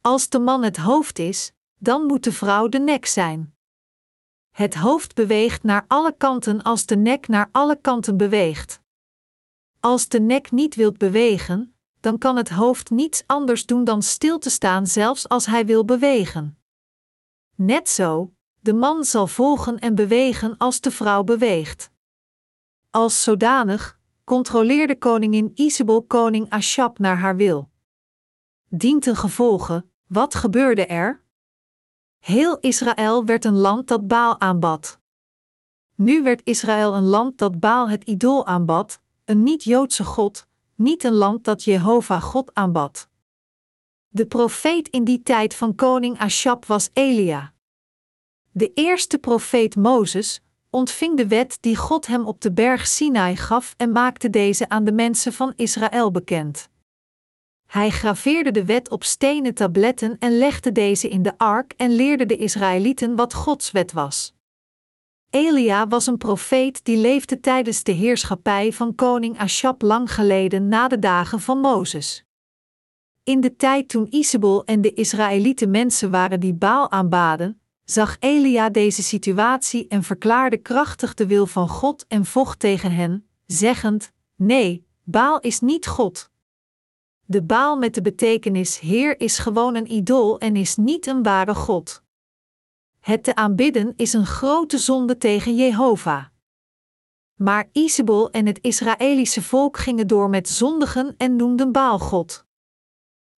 [0.00, 3.54] Als de man het hoofd is, dan moet de vrouw de nek zijn.
[4.50, 8.80] Het hoofd beweegt naar alle kanten als de nek naar alle kanten beweegt.
[9.80, 14.38] Als de nek niet wilt bewegen, dan kan het hoofd niets anders doen dan stil
[14.38, 16.58] te staan, zelfs als hij wil bewegen.
[17.54, 21.90] Net zo, de man zal volgen en bewegen als de vrouw beweegt.
[22.90, 27.70] Als zodanig controleerde koningin Isabel koning Ashab naar haar wil.
[28.68, 31.22] Dient een gevolge, wat gebeurde er?
[32.18, 35.00] Heel Israël werd een land dat Baal aanbad.
[35.94, 41.12] Nu werd Israël een land dat Baal het idool aanbad, een niet-Joodse god, niet een
[41.12, 43.08] land dat Jehovah God aanbad.
[44.16, 47.52] De profeet in die tijd van koning Ashab was Elia.
[48.50, 53.74] De eerste profeet Mozes, ontving de wet die God hem op de berg Sinai gaf
[53.76, 56.68] en maakte deze aan de mensen van Israël bekend.
[57.66, 62.26] Hij graveerde de wet op stenen tabletten en legde deze in de ark en leerde
[62.26, 64.34] de Israëlieten wat Gods wet was.
[65.30, 70.88] Elia was een profeet die leefde tijdens de heerschappij van koning Ashab lang geleden na
[70.88, 72.23] de dagen van Mozes.
[73.24, 78.70] In de tijd toen Isabel en de Israëlieten mensen waren die Baal aanbaden, zag Elia
[78.70, 84.86] deze situatie en verklaarde krachtig de wil van God en vocht tegen hen, zeggend: Nee,
[85.02, 86.30] Baal is niet God.
[87.24, 91.54] De Baal met de betekenis Heer is gewoon een idool en is niet een ware
[91.54, 92.02] God.
[93.00, 96.24] Het te aanbidden is een grote zonde tegen Jehovah.
[97.34, 102.44] Maar Isabel en het Israëlische volk gingen door met zondigen en noemden Baal God.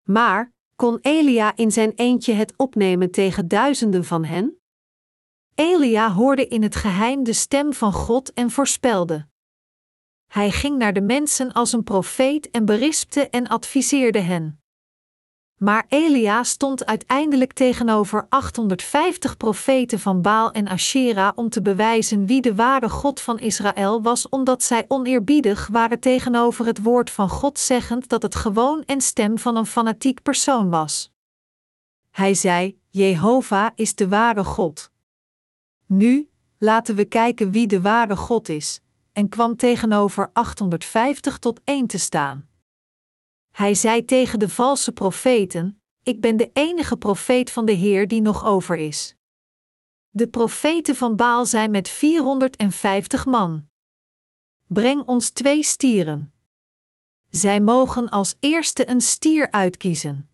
[0.06, 4.60] Maar kon Elia in zijn eentje het opnemen tegen duizenden van hen?
[5.54, 9.28] Elia hoorde in het geheim de stem van God en voorspelde.
[10.26, 14.62] Hij ging naar de mensen als een profeet en berispte en adviseerde hen.
[15.56, 22.40] Maar Elia stond uiteindelijk tegenover 850 profeten van Baal en Ashera om te bewijzen wie
[22.40, 27.58] de ware God van Israël was, omdat zij oneerbiedig waren tegenover het woord van God,
[27.58, 31.12] zeggend dat het gewoon en stem van een fanatiek persoon was.
[32.10, 34.90] Hij zei: Jehovah is de ware God.
[35.86, 38.80] Nu, laten we kijken wie de ware God is,
[39.12, 42.45] en kwam tegenover 850 tot 1 te staan.
[43.56, 48.20] Hij zei tegen de valse profeten: Ik ben de enige profeet van de Heer die
[48.20, 49.16] nog over is.
[50.08, 53.66] De profeten van Baal zijn met 450 man.
[54.66, 56.32] Breng ons twee stieren.
[57.30, 60.28] Zij mogen als eerste een stier uitkiezen.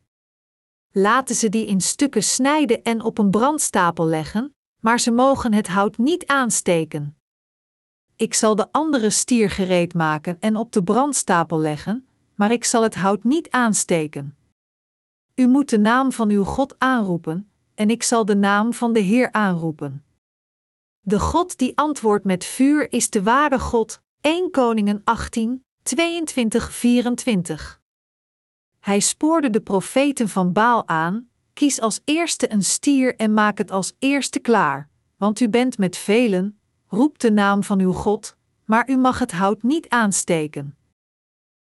[0.90, 5.68] Laten ze die in stukken snijden en op een brandstapel leggen, maar ze mogen het
[5.68, 7.16] hout niet aansteken.
[8.16, 12.06] Ik zal de andere stier gereed maken en op de brandstapel leggen,
[12.42, 14.36] maar ik zal het hout niet aansteken.
[15.34, 19.00] U moet de naam van uw God aanroepen, en ik zal de naam van de
[19.00, 20.04] Heer aanroepen.
[21.00, 27.80] De God die antwoordt met vuur is de ware God, 1 Koningen 18, 22, 24.
[28.80, 33.70] Hij spoorde de profeten van Baal aan: kies als eerste een stier en maak het
[33.70, 38.90] als eerste klaar, want u bent met velen, roep de naam van uw God, maar
[38.90, 40.76] u mag het hout niet aansteken.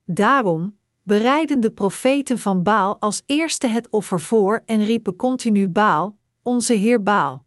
[0.08, 6.18] Daarom bereiden de profeten van Baal als eerste het offer voor en riepen continu Baal,
[6.42, 7.44] onze Heer Baal.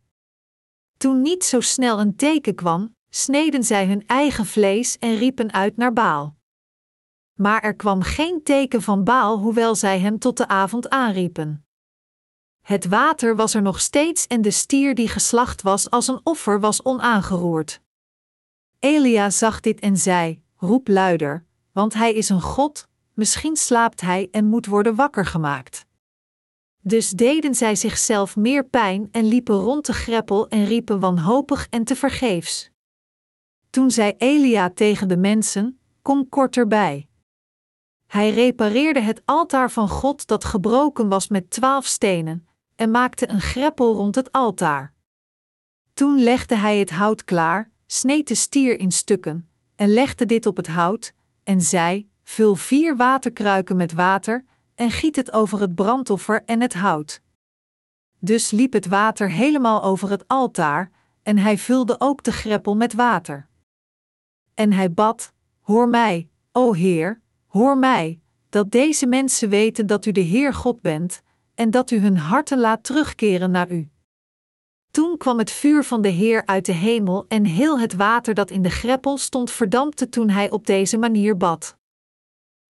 [0.98, 5.78] Toen niet zo snel een teken kwam, sneden zij hun eigen vlees en riepen uit
[5.78, 6.36] naar Baal.
[7.34, 11.66] Maar er kwam geen teken van Baal, hoewel zij hem tot de avond aanriepen.
[12.62, 16.60] Het water was er nog steeds en de stier die geslacht was als een offer
[16.60, 17.82] was onaangeroerd.
[18.80, 24.28] Elia zag dit en zei: Roep luider, want hij is een God, misschien slaapt hij
[24.32, 25.86] en moet worden wakker gemaakt.
[26.82, 31.84] Dus deden zij zichzelf meer pijn en liepen rond de greppel en riepen wanhopig en
[31.84, 32.70] tevergeefs.
[33.70, 37.10] Toen zei Elia tegen de mensen: Kom kort erbij.
[38.06, 43.42] Hij repareerde het altaar van God dat gebroken was met twaalf stenen, en maakte een
[43.42, 44.94] greppel rond het altaar.
[45.94, 50.58] Toen legde hij het hout klaar, sneed de stier in stukken, en legde dit op
[50.58, 51.14] het hout,
[51.50, 56.74] en zei: Vul vier waterkruiken met water, en giet het over het brandoffer en het
[56.74, 57.22] hout.
[58.20, 60.92] Dus liep het water helemaal over het altaar,
[61.24, 63.48] en hij vulde ook de greppel met water.
[64.54, 70.12] En hij bad: Hoor mij, o Heer, hoor mij, dat deze mensen weten dat u
[70.12, 71.22] de Heer God bent,
[71.56, 73.90] en dat u hun harten laat terugkeren naar u.
[74.92, 78.52] Toen kwam het vuur van de Heer uit de hemel en heel het water dat
[78.52, 81.78] in de greppel stond verdampte toen hij op deze manier bad.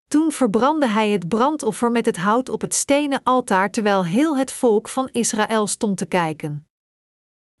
[0.08, 4.52] Toen verbrandde hij het brandoffer met het hout op het stenen altaar terwijl heel het
[4.52, 6.66] volk van Israël stond te kijken.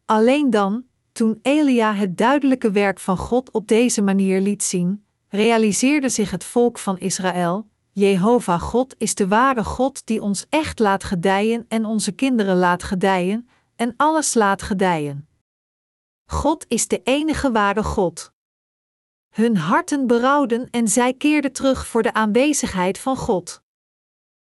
[0.04, 6.08] Alleen dan, toen Elia het duidelijke werk van God op deze manier liet zien, realiseerde
[6.08, 11.04] zich het volk van Israël: Jehovah God is de ware God die ons echt laat
[11.04, 13.48] gedijen en onze kinderen laat gedijen
[13.80, 15.28] en alles laat gedijen.
[16.24, 18.32] God is de enige ware God.
[19.28, 23.62] Hun harten berouwden en zij keerden terug voor de aanwezigheid van God.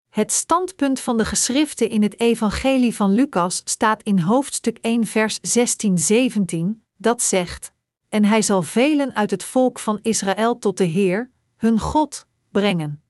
[0.08, 5.38] Het standpunt van de geschriften in het Evangelie van Lucas staat in hoofdstuk 1, vers
[5.38, 7.72] 16-17, dat zegt:
[8.08, 13.03] En hij zal velen uit het volk van Israël tot de Heer, hun God, brengen.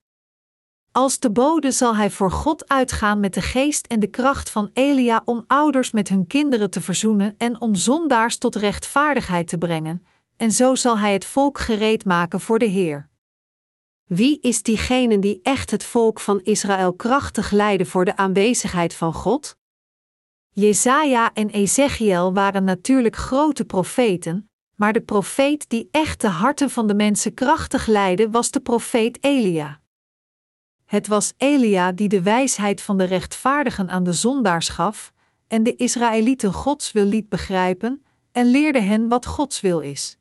[0.96, 4.70] Als de bode zal hij voor God uitgaan met de geest en de kracht van
[4.72, 10.06] Elia om ouders met hun kinderen te verzoenen en om zondaars tot rechtvaardigheid te brengen,
[10.36, 13.08] en zo zal hij het volk gereed maken voor de Heer.
[14.04, 19.12] Wie is diegene die echt het volk van Israël krachtig leidde voor de aanwezigheid van
[19.12, 19.56] God?
[20.50, 26.86] Jesaja en Ezechiel waren natuurlijk grote profeten, maar de profeet die echt de harten van
[26.86, 29.82] de mensen krachtig leidde was de profeet Elia.
[30.94, 35.12] Het was Elia die de wijsheid van de rechtvaardigen aan de zondaars gaf
[35.46, 40.18] en de Israëlieten Gods wil liet begrijpen en leerde hen wat Gods wil is.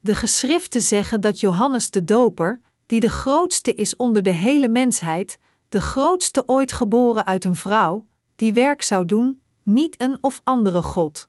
[0.00, 5.38] De geschriften zeggen dat Johannes de Doper, die de grootste is onder de hele mensheid,
[5.68, 8.06] de grootste ooit geboren uit een vrouw,
[8.36, 11.28] die werk zou doen, niet een of andere God.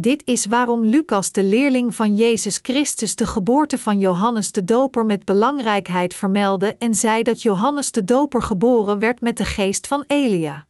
[0.00, 5.06] Dit is waarom Lucas, de leerling van Jezus Christus, de geboorte van Johannes de Doper
[5.06, 10.04] met belangrijkheid vermeldde en zei dat Johannes de Doper geboren werd met de geest van
[10.06, 10.66] Elia.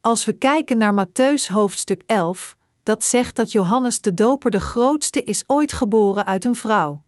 [0.00, 5.22] Als we kijken naar Matthäus hoofdstuk 11, dat zegt dat Johannes de Doper de grootste
[5.22, 7.02] is ooit geboren uit een vrouw.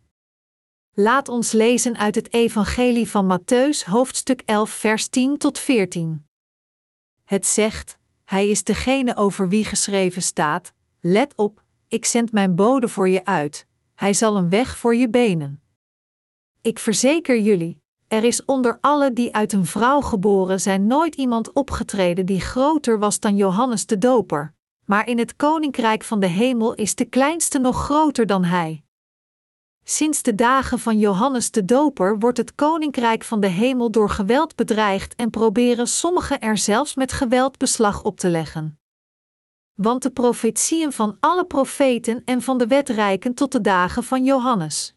[0.95, 6.27] Laat ons lezen uit het Evangelie van Matthäus hoofdstuk 11 vers 10 tot 14.
[7.25, 12.89] Het zegt: Hij is degene over wie geschreven staat: Let op, ik zend mijn bode
[12.89, 15.63] voor je uit, hij zal een weg voor je benen.
[16.63, 21.53] Ik verzeker jullie, er is onder alle die uit een vrouw geboren zijn nooit iemand
[21.53, 26.75] opgetreden die groter was dan Johannes de Doper, maar in het koninkrijk van de hemel
[26.75, 28.83] is de kleinste nog groter dan hij.
[29.85, 34.57] Sinds de dagen van Johannes de Doper wordt het koninkrijk van de hemel door geweld
[34.57, 38.79] bedreigd en proberen sommigen er zelfs met geweld beslag op te leggen.
[39.83, 44.24] Want de profetieën van alle profeten en van de wet reiken tot de dagen van
[44.24, 44.95] Johannes.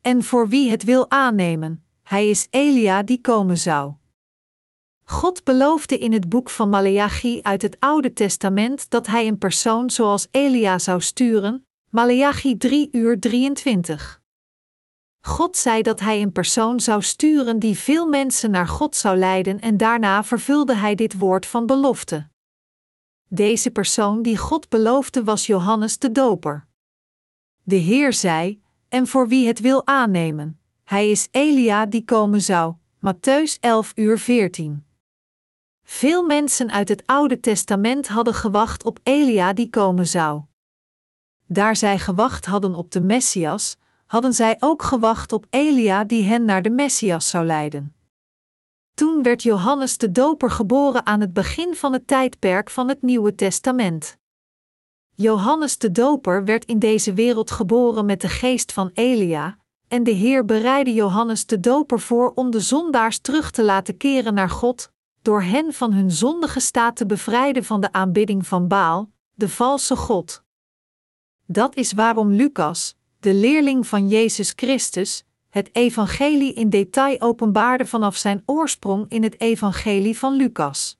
[0.00, 3.94] En voor wie het wil aannemen, hij is Elia die komen zou.
[5.04, 9.90] God beloofde in het boek van Maleachi uit het Oude Testament dat hij een persoon
[9.90, 14.22] zoals Elia zou sturen, Maleachi 3 uur 23.
[15.20, 19.60] God zei dat hij een persoon zou sturen die veel mensen naar God zou leiden
[19.60, 22.34] en daarna vervulde hij dit woord van belofte.
[23.28, 26.66] Deze persoon die God beloofde was Johannes de Doper.
[27.62, 32.74] De Heer zei, en voor wie het wil aannemen, hij is Elia die komen zou.
[32.98, 34.84] Matthäus 11 uur 14.
[35.82, 40.42] Veel mensen uit het Oude Testament hadden gewacht op Elia die komen zou.
[41.46, 46.44] Daar zij gewacht hadden op de Messias, hadden zij ook gewacht op Elia die hen
[46.44, 47.95] naar de Messias zou leiden.
[48.96, 53.34] Toen werd Johannes de Doper geboren aan het begin van het tijdperk van het Nieuwe
[53.34, 54.18] Testament.
[55.14, 60.10] Johannes de Doper werd in deze wereld geboren met de geest van Elia, en de
[60.10, 64.90] Heer bereidde Johannes de Doper voor om de zondaars terug te laten keren naar God,
[65.22, 69.96] door hen van hun zondige staat te bevrijden van de aanbidding van Baal, de valse
[69.96, 70.42] God.
[71.46, 75.24] Dat is waarom Lucas, de leerling van Jezus Christus,
[75.56, 80.98] het evangelie in detail openbaarde vanaf zijn oorsprong in het evangelie van Lucas.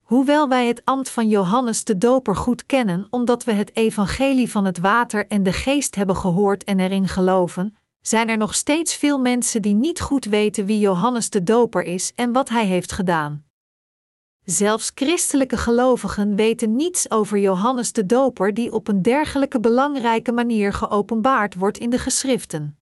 [0.00, 4.64] Hoewel wij het ambt van Johannes de Doper goed kennen omdat we het evangelie van
[4.64, 9.18] het water en de geest hebben gehoord en erin geloven, zijn er nog steeds veel
[9.18, 13.44] mensen die niet goed weten wie Johannes de Doper is en wat hij heeft gedaan.
[14.44, 20.72] Zelfs christelijke gelovigen weten niets over Johannes de Doper, die op een dergelijke belangrijke manier
[20.72, 22.78] geopenbaard wordt in de geschriften.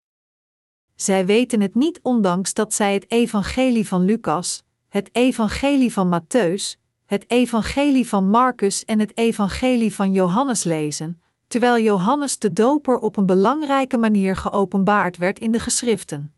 [1.03, 6.80] Zij weten het niet, ondanks dat zij het Evangelie van Lucas, het Evangelie van Matthäus,
[7.07, 13.16] het Evangelie van Marcus en het Evangelie van Johannes lezen, terwijl Johannes de Doper op
[13.16, 16.34] een belangrijke manier geopenbaard werd in de geschriften.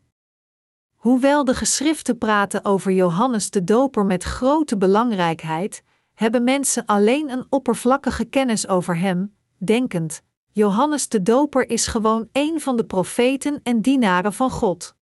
[0.95, 7.45] Hoewel de geschriften praten over Johannes de Doper met grote belangrijkheid, hebben mensen alleen een
[7.49, 10.21] oppervlakkige kennis over hem, denkend:
[10.57, 14.95] Johannes de Doper is gewoon een van de profeten en dienaren van God.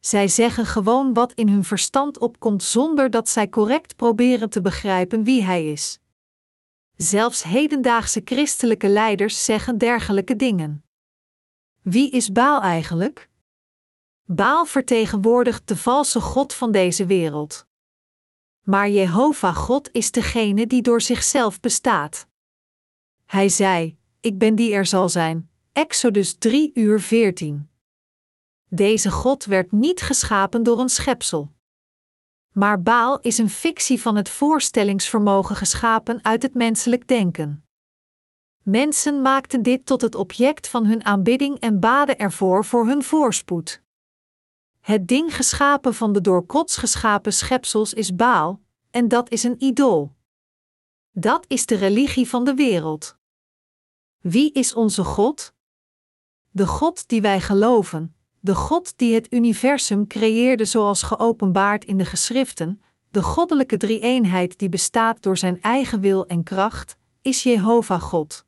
[0.00, 5.24] Zij zeggen gewoon wat in hun verstand opkomt zonder dat zij correct proberen te begrijpen
[5.24, 5.98] wie hij is.
[6.96, 10.84] Zelfs hedendaagse christelijke leiders zeggen dergelijke dingen.
[11.82, 13.28] Wie is Baal eigenlijk?
[14.24, 17.66] Baal vertegenwoordigt de valse God van deze wereld.
[18.62, 22.26] Maar Jehovah God is degene die door zichzelf bestaat.
[23.24, 23.95] Hij zei:
[24.26, 25.50] Ik ben die er zal zijn.
[25.72, 27.68] Exodus 3 uur 14.
[28.68, 31.52] Deze God werd niet geschapen door een schepsel.
[32.52, 37.64] Maar Baal is een fictie van het voorstellingsvermogen geschapen uit het menselijk denken.
[38.62, 43.82] Mensen maakten dit tot het object van hun aanbidding en baden ervoor voor hun voorspoed.
[44.80, 48.60] Het ding geschapen van de door Gods geschapen schepsels is Baal,
[48.90, 50.14] en dat is een idool.
[51.10, 53.16] Dat is de religie van de wereld.
[54.28, 55.52] Wie is onze God?
[56.50, 62.04] De God die wij geloven, de God die het universum creëerde zoals geopenbaard in de
[62.04, 68.44] geschriften, de goddelijke drie-eenheid die bestaat door zijn eigen wil en kracht, is Jehovah God.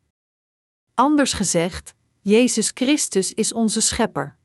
[0.95, 4.37] Anders gezegd, Jezus Christus is onze schepper.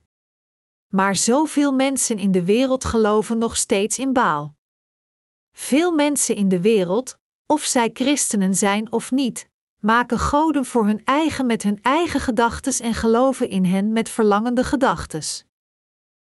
[0.87, 4.55] Maar zoveel mensen in de wereld geloven nog steeds in Baal.
[5.51, 9.51] Veel mensen in de wereld, of zij christenen zijn of niet,
[9.83, 14.63] maken goden voor hun eigen met hun eigen gedachtes en geloven in hen met verlangende
[14.63, 15.45] gedachtes.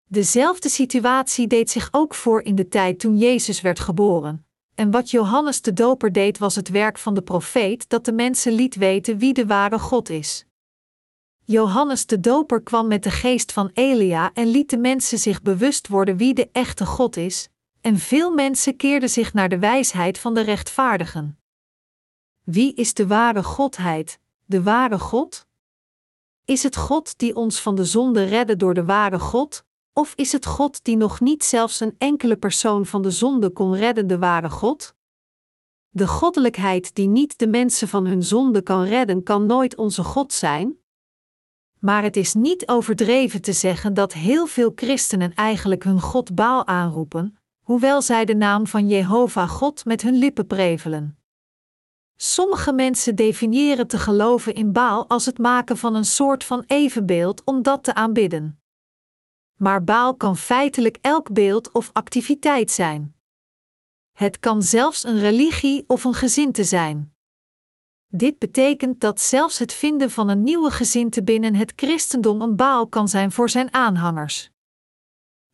[0.04, 4.46] Dezelfde situatie deed zich ook voor in de tijd toen Jezus werd geboren.
[4.74, 8.52] En wat Johannes de Doper deed was het werk van de profeet dat de mensen
[8.52, 10.46] liet weten wie de ware God is.
[11.44, 15.88] Johannes de Doper kwam met de geest van Elia en liet de mensen zich bewust
[15.88, 17.48] worden wie de echte God is,
[17.80, 21.37] en veel mensen keerden zich naar de wijsheid van de rechtvaardigen.
[22.50, 25.46] Wie is de ware Godheid, de ware God?
[26.44, 30.32] Is het God die ons van de zonde redde door de ware God, of is
[30.32, 34.18] het God die nog niet zelfs een enkele persoon van de zonde kon redden, de
[34.18, 34.94] ware God?
[35.88, 40.32] De goddelijkheid die niet de mensen van hun zonde kan redden, kan nooit onze God
[40.32, 40.78] zijn.
[41.80, 46.66] Maar het is niet overdreven te zeggen dat heel veel christenen eigenlijk hun God Baal
[46.66, 51.18] aanroepen, hoewel zij de naam van Jehovah God met hun lippen prevelen.
[52.20, 57.44] Sommige mensen definiëren te geloven in Baal als het maken van een soort van evenbeeld
[57.44, 58.60] om dat te aanbidden.
[59.54, 63.16] Maar Baal kan feitelijk elk beeld of activiteit zijn.
[64.12, 67.14] Het kan zelfs een religie of een gezinte zijn.
[68.06, 72.88] Dit betekent dat zelfs het vinden van een nieuwe gezinte binnen het christendom een baal
[72.88, 74.50] kan zijn voor zijn aanhangers.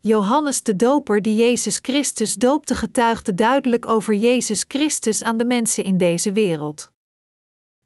[0.06, 5.84] Johannes de Doper, die Jezus Christus doopte, getuigde duidelijk over Jezus Christus aan de mensen
[5.84, 6.90] in deze wereld.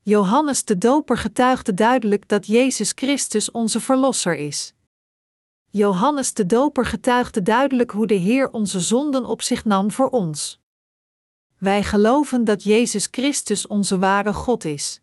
[0.03, 4.75] Johannes de Doper getuigde duidelijk dat Jezus Christus onze Verlosser is.
[5.71, 10.61] Johannes de Doper getuigde duidelijk hoe de Heer onze zonden op zich nam voor ons.
[11.59, 15.01] Wij geloven dat Jezus Christus onze ware God is.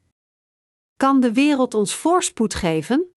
[0.97, 3.14] Kan de wereld ons voorspoed geven?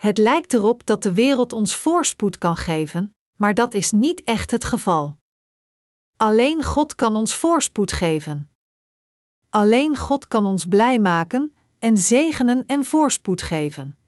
[0.00, 4.50] Het lijkt erop dat de wereld ons voorspoed kan geven, maar dat is niet echt
[4.50, 5.16] het geval.
[6.16, 8.50] Alleen God kan ons voorspoed geven.
[9.48, 13.98] Alleen God kan ons blij maken en zegenen en voorspoed geven.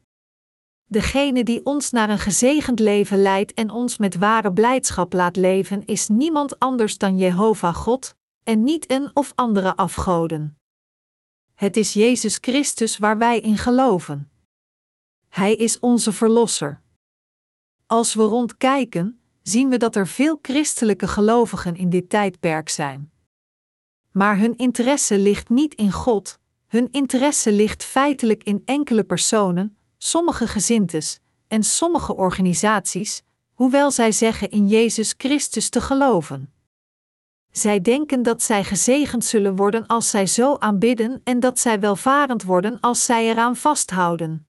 [0.84, 5.84] Degene die ons naar een gezegend leven leidt en ons met ware blijdschap laat leven,
[5.84, 10.58] is niemand anders dan Jehovah God, en niet een of andere afgoden.
[11.54, 14.31] Het is Jezus Christus waar wij in geloven.
[15.32, 16.80] Hij is onze Verlosser.
[17.86, 23.12] Als we rondkijken, zien we dat er veel christelijke gelovigen in dit tijdperk zijn.
[24.10, 30.46] Maar hun interesse ligt niet in God, hun interesse ligt feitelijk in enkele personen, sommige
[30.46, 33.22] gezintes en sommige organisaties,
[33.52, 36.52] hoewel zij zeggen in Jezus Christus te geloven.
[37.50, 42.42] Zij denken dat zij gezegend zullen worden als zij zo aanbidden en dat zij welvarend
[42.42, 44.46] worden als zij eraan vasthouden.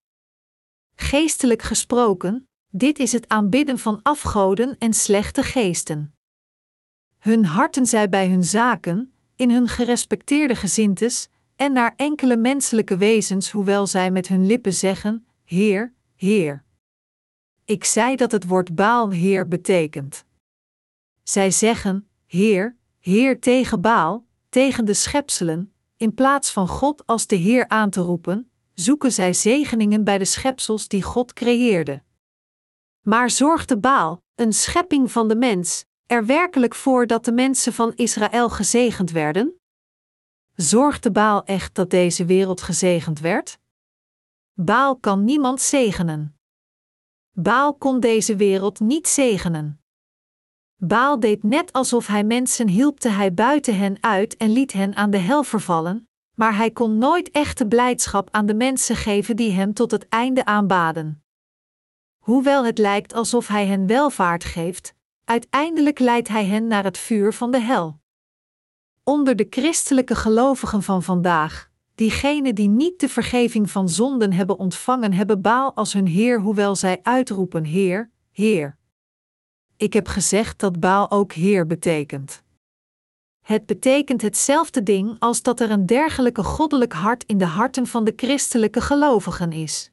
[0.95, 6.15] Geestelijk gesproken, dit is het aanbidden van afgoden en slechte geesten.
[7.19, 13.51] Hun harten zij bij hun zaken, in hun gerespecteerde gezintes en naar enkele menselijke wezens,
[13.51, 16.63] hoewel zij met hun lippen zeggen: Heer, Heer.
[17.65, 20.25] Ik zei dat het woord Baal Heer betekent.
[21.23, 27.35] Zij zeggen: Heer, Heer tegen Baal, tegen de schepselen, in plaats van God als de
[27.35, 32.03] Heer aan te roepen, zoeken zij zegeningen bij de schepsels die God creëerde.
[33.01, 37.93] Maar zorgde Baal, een schepping van de mens, er werkelijk voor dat de mensen van
[37.95, 39.59] Israël gezegend werden?
[40.55, 43.59] Zorgde Baal echt dat deze wereld gezegend werd?
[44.53, 46.38] Baal kan niemand zegenen.
[47.32, 49.82] Baal kon deze wereld niet zegenen.
[50.76, 55.09] Baal deed net alsof hij mensen hielpte hij buiten hen uit en liet hen aan
[55.09, 59.73] de hel vervallen, maar hij kon nooit echte blijdschap aan de mensen geven die hem
[59.73, 61.23] tot het einde aanbaden.
[62.17, 67.34] Hoewel het lijkt alsof hij hen welvaart geeft, uiteindelijk leidt hij hen naar het vuur
[67.34, 67.99] van de hel.
[69.03, 75.13] Onder de christelijke gelovigen van vandaag, diegenen die niet de vergeving van zonden hebben ontvangen,
[75.13, 78.77] hebben Baal als hun Heer, hoewel zij uitroepen: Heer, Heer.
[79.77, 82.42] Ik heb gezegd dat Baal ook Heer betekent.
[83.43, 88.03] Het betekent hetzelfde ding als dat er een dergelijke goddelijk hart in de harten van
[88.03, 89.91] de christelijke gelovigen is.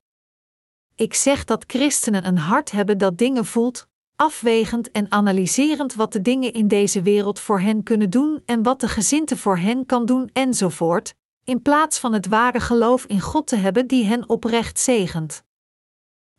[0.94, 6.22] Ik zeg dat christenen een hart hebben dat dingen voelt, afwegend en analyserend wat de
[6.22, 10.06] dingen in deze wereld voor hen kunnen doen en wat de gezinte voor hen kan
[10.06, 14.78] doen enzovoort, in plaats van het ware geloof in God te hebben die hen oprecht
[14.78, 15.42] zegent.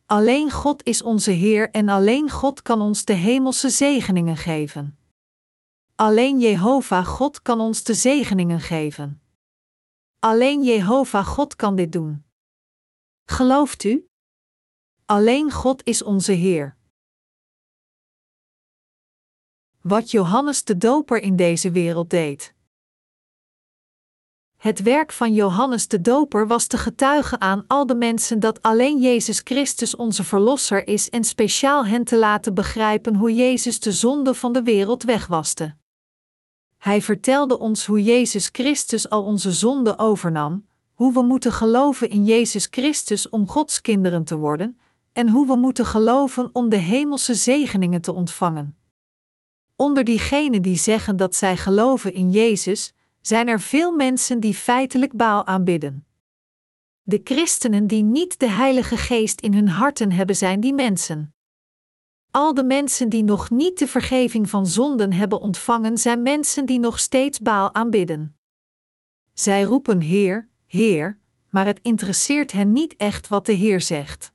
[0.06, 4.96] Alleen God is onze Heer en alleen God kan ons de hemelse zegeningen geven.
[6.02, 9.22] Alleen Jehovah God kan ons de zegeningen geven.
[10.18, 12.24] Alleen Jehovah God kan dit doen.
[13.24, 14.06] Gelooft u?
[15.04, 16.76] Alleen God is onze Heer.
[19.80, 22.54] Wat Johannes de Doper in deze wereld deed.
[24.56, 29.00] Het werk van Johannes de Doper was te getuigen aan al de mensen dat alleen
[29.00, 34.34] Jezus Christus onze Verlosser is en speciaal hen te laten begrijpen hoe Jezus de zonde
[34.34, 35.80] van de wereld wegwaste.
[36.82, 42.24] Hij vertelde ons hoe Jezus Christus al onze zonde overnam, hoe we moeten geloven in
[42.24, 44.78] Jezus Christus om Gods kinderen te worden,
[45.12, 48.76] en hoe we moeten geloven om de hemelse zegeningen te ontvangen.
[49.76, 55.12] Onder diegenen die zeggen dat zij geloven in Jezus, zijn er veel mensen die feitelijk
[55.12, 56.06] baal aanbidden.
[57.02, 61.34] De christenen die niet de Heilige Geest in hun harten hebben, zijn die mensen.
[62.34, 66.78] Al de mensen die nog niet de vergeving van zonden hebben ontvangen, zijn mensen die
[66.78, 68.36] nog steeds baal aanbidden.
[69.32, 71.18] Zij roepen Heer, Heer,
[71.50, 74.32] maar het interesseert hen niet echt wat de Heer zegt.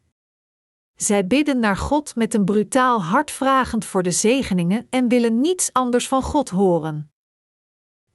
[0.95, 5.73] Zij bidden naar God met een brutaal hart vragend voor de zegeningen en willen niets
[5.73, 7.11] anders van God horen.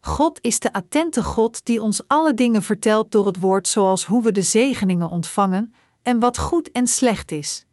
[0.00, 4.22] God is de attente God die ons alle dingen vertelt door het woord, zoals hoe
[4.22, 7.66] we de zegeningen ontvangen en wat goed en slecht is.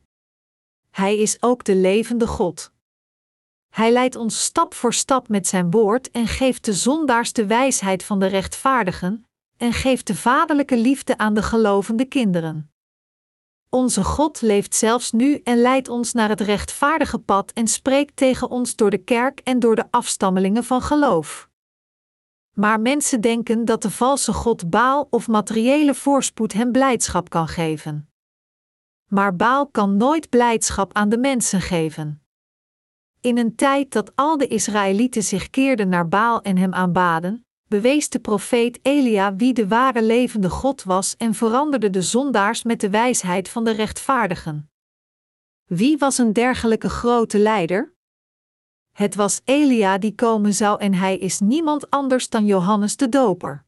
[1.00, 2.72] Hij is ook de levende God.
[3.70, 8.04] Hij leidt ons stap voor stap met zijn woord en geeft de zondaars de wijsheid
[8.04, 9.26] van de rechtvaardigen
[9.58, 12.72] en geeft de vaderlijke liefde aan de gelovende kinderen.
[13.70, 18.50] Onze God leeft zelfs nu en leidt ons naar het rechtvaardige pad en spreekt tegen
[18.50, 21.50] ons door de kerk en door de afstammelingen van geloof.
[22.54, 28.09] Maar mensen denken dat de valse God Baal of materiële voorspoed hem blijdschap kan geven.
[29.10, 32.24] Maar Baal kan nooit blijdschap aan de mensen geven.
[33.22, 38.10] In een tijd dat al de Israëlieten zich keerden naar Baal en hem aanbaden, bewees
[38.10, 42.90] de profeet Elia wie de ware levende God was en veranderde de zondaars met de
[42.90, 44.72] wijsheid van de rechtvaardigen.
[45.66, 47.94] Wie was een dergelijke grote leider?
[48.92, 53.66] Het was Elia die komen zou en hij is niemand anders dan Johannes de Doper.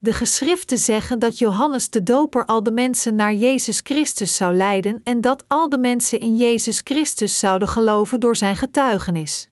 [0.00, 5.00] De geschriften zeggen dat Johannes de Doper al de mensen naar Jezus Christus zou leiden
[5.04, 9.48] en dat al de mensen in Jezus Christus zouden geloven door zijn getuigenis.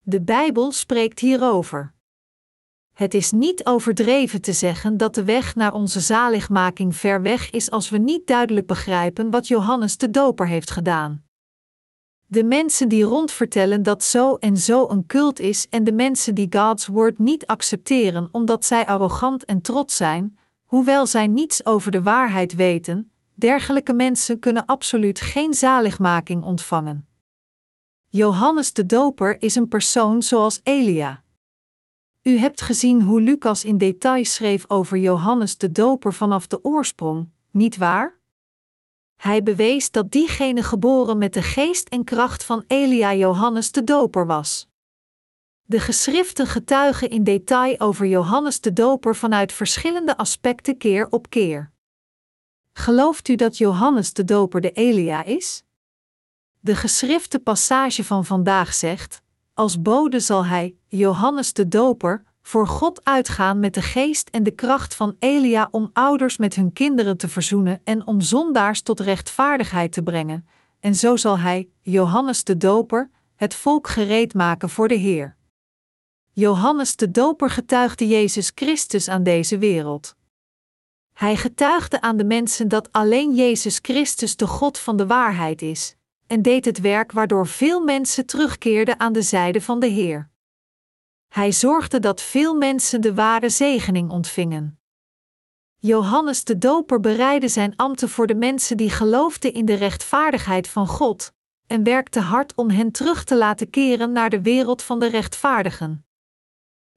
[0.00, 1.94] De Bijbel spreekt hierover.
[2.92, 7.70] Het is niet overdreven te zeggen dat de weg naar onze zaligmaking ver weg is
[7.70, 11.23] als we niet duidelijk begrijpen wat Johannes de Doper heeft gedaan.
[12.26, 16.46] De mensen die rondvertellen dat zo en zo een cult is en de mensen die
[16.50, 22.02] God's woord niet accepteren omdat zij arrogant en trots zijn, hoewel zij niets over de
[22.02, 27.06] waarheid weten, dergelijke mensen kunnen absoluut geen zaligmaking ontvangen.
[28.08, 31.22] Johannes de Doper is een persoon zoals Elia.
[32.22, 37.28] U hebt gezien hoe Lucas in detail schreef over Johannes de Doper vanaf de oorsprong,
[37.50, 38.18] niet waar?
[39.24, 44.26] Hij bewees dat diegene geboren met de geest en kracht van Elia Johannes de Doper
[44.26, 44.68] was.
[45.62, 51.70] De geschriften getuigen in detail over Johannes de Doper vanuit verschillende aspecten keer op keer.
[52.72, 55.64] Gelooft u dat Johannes de Doper de Elia is?
[56.60, 59.22] De geschrifte passage van vandaag zegt:
[59.54, 64.50] Als bode zal hij, Johannes de Doper, voor God uitgaan met de geest en de
[64.50, 69.92] kracht van Elia om ouders met hun kinderen te verzoenen en om zondaars tot rechtvaardigheid
[69.92, 70.46] te brengen,
[70.80, 75.36] en zo zal hij, Johannes de Doper, het volk gereed maken voor de Heer.
[76.32, 80.16] Johannes de Doper getuigde Jezus Christus aan deze wereld.
[81.12, 85.96] Hij getuigde aan de mensen dat alleen Jezus Christus de God van de waarheid is,
[86.26, 90.32] en deed het werk waardoor veel mensen terugkeerden aan de zijde van de Heer.
[91.34, 94.78] Hij zorgde dat veel mensen de ware zegening ontvingen.
[95.76, 100.86] Johannes de Doper bereidde zijn ambten voor de mensen die geloofden in de rechtvaardigheid van
[100.86, 101.32] God,
[101.66, 106.06] en werkte hard om hen terug te laten keren naar de wereld van de rechtvaardigen.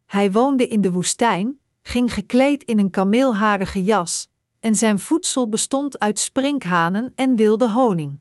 [0.06, 4.30] Hij woonde in de woestijn, ging gekleed in een kameelharige jas,
[4.60, 8.20] en zijn voedsel bestond uit sprinkhanen en wilde honing.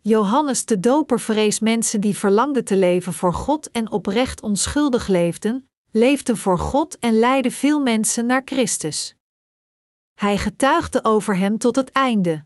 [0.00, 5.68] Johannes de Doper vrees mensen die verlangden te leven voor God en oprecht onschuldig leefden,
[5.90, 9.16] leefden voor God en leidden veel mensen naar Christus.
[10.14, 12.44] Hij getuigde over hem tot het einde.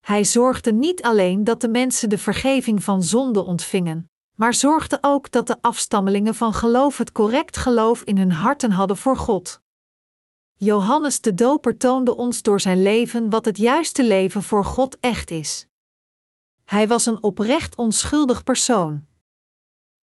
[0.00, 5.30] Hij zorgde niet alleen dat de mensen de vergeving van zonde ontvingen, maar zorgde ook
[5.30, 9.60] dat de afstammelingen van geloof het correct geloof in hun harten hadden voor God.
[10.54, 15.30] Johannes de Doper toonde ons door zijn leven wat het juiste leven voor God echt
[15.30, 15.66] is.
[16.74, 19.06] Hij was een oprecht onschuldig persoon.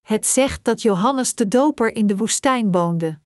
[0.01, 3.19] Het zegt dat Johannes de Doper in de woestijn woonde.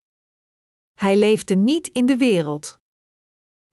[0.94, 2.80] Hij leefde niet in de wereld.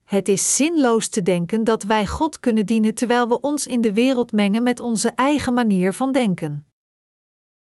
[0.03, 3.93] Het is zinloos te denken dat wij God kunnen dienen terwijl we ons in de
[3.93, 6.67] wereld mengen met onze eigen manier van denken.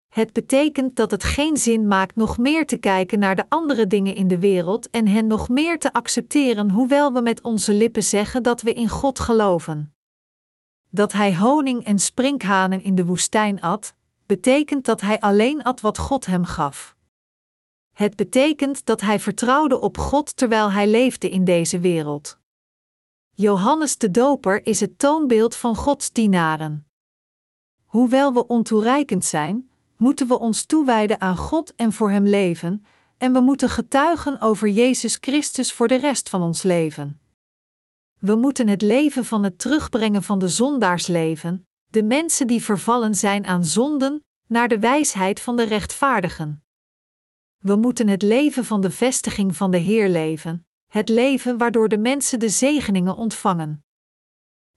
[0.07, 4.15] Het betekent dat het geen zin maakt nog meer te kijken naar de andere dingen
[4.15, 8.43] in de wereld en hen nog meer te accepteren, hoewel we met onze lippen zeggen
[8.43, 9.95] dat we in God geloven.
[10.93, 13.93] Dat hij honing en sprinkhanen in de woestijn at,
[14.25, 16.95] betekent dat hij alleen at wat God hem gaf.
[17.91, 22.39] Het betekent dat hij vertrouwde op God terwijl hij leefde in deze wereld.
[23.33, 26.87] Johannes de Doper is het toonbeeld van Gods dienaren.
[27.85, 32.85] Hoewel we ontoereikend zijn, moeten we ons toewijden aan God en voor Hem leven,
[33.17, 37.20] en we moeten getuigen over Jezus Christus voor de rest van ons leven.
[38.21, 43.15] We moeten het leven van het terugbrengen van de zondaars leven, de mensen die vervallen
[43.15, 46.63] zijn aan zonden, naar de wijsheid van de rechtvaardigen.
[47.57, 51.97] We moeten het leven van de vestiging van de Heer leven, het leven waardoor de
[51.97, 53.85] mensen de zegeningen ontvangen.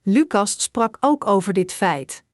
[0.03, 2.25] Lucas sprak ook over dit feit.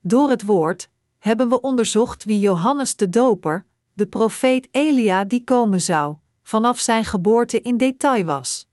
[0.00, 5.80] Door het woord hebben we onderzocht wie Johannes de Doper, de profeet Elia die komen
[5.80, 8.68] zou, vanaf zijn geboorte in detail was.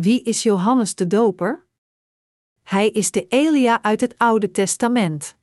[0.00, 1.66] Wie is Johannes de Doper?
[2.62, 5.36] Hij is de Elia uit het Oude Testament.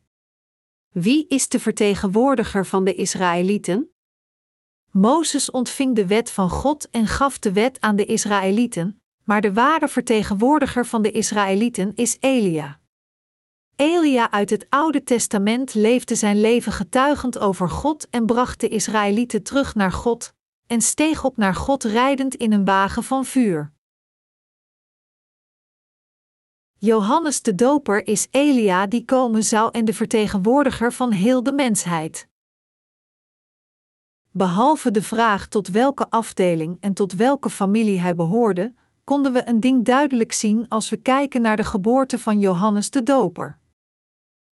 [0.89, 3.91] Wie is de vertegenwoordiger van de Israëlieten?
[4.91, 9.53] Mozes ontving de wet van God en gaf de wet aan de Israëlieten, maar de
[9.53, 12.79] ware vertegenwoordiger van de Israëlieten is Elia.
[13.75, 19.43] Elia uit het Oude Testament leefde zijn leven getuigend over God en bracht de Israëlieten
[19.43, 20.33] terug naar God,
[20.67, 23.75] en steeg op naar God rijdend in een wagen van vuur.
[26.79, 32.27] Johannes de Doper is Elia die komen zou en de vertegenwoordiger van heel de mensheid.
[34.31, 38.73] Behalve de vraag tot welke afdeling en tot welke familie hij behoorde,
[39.03, 43.03] konden we een ding duidelijk zien als we kijken naar de geboorte van Johannes de
[43.03, 43.59] Doper.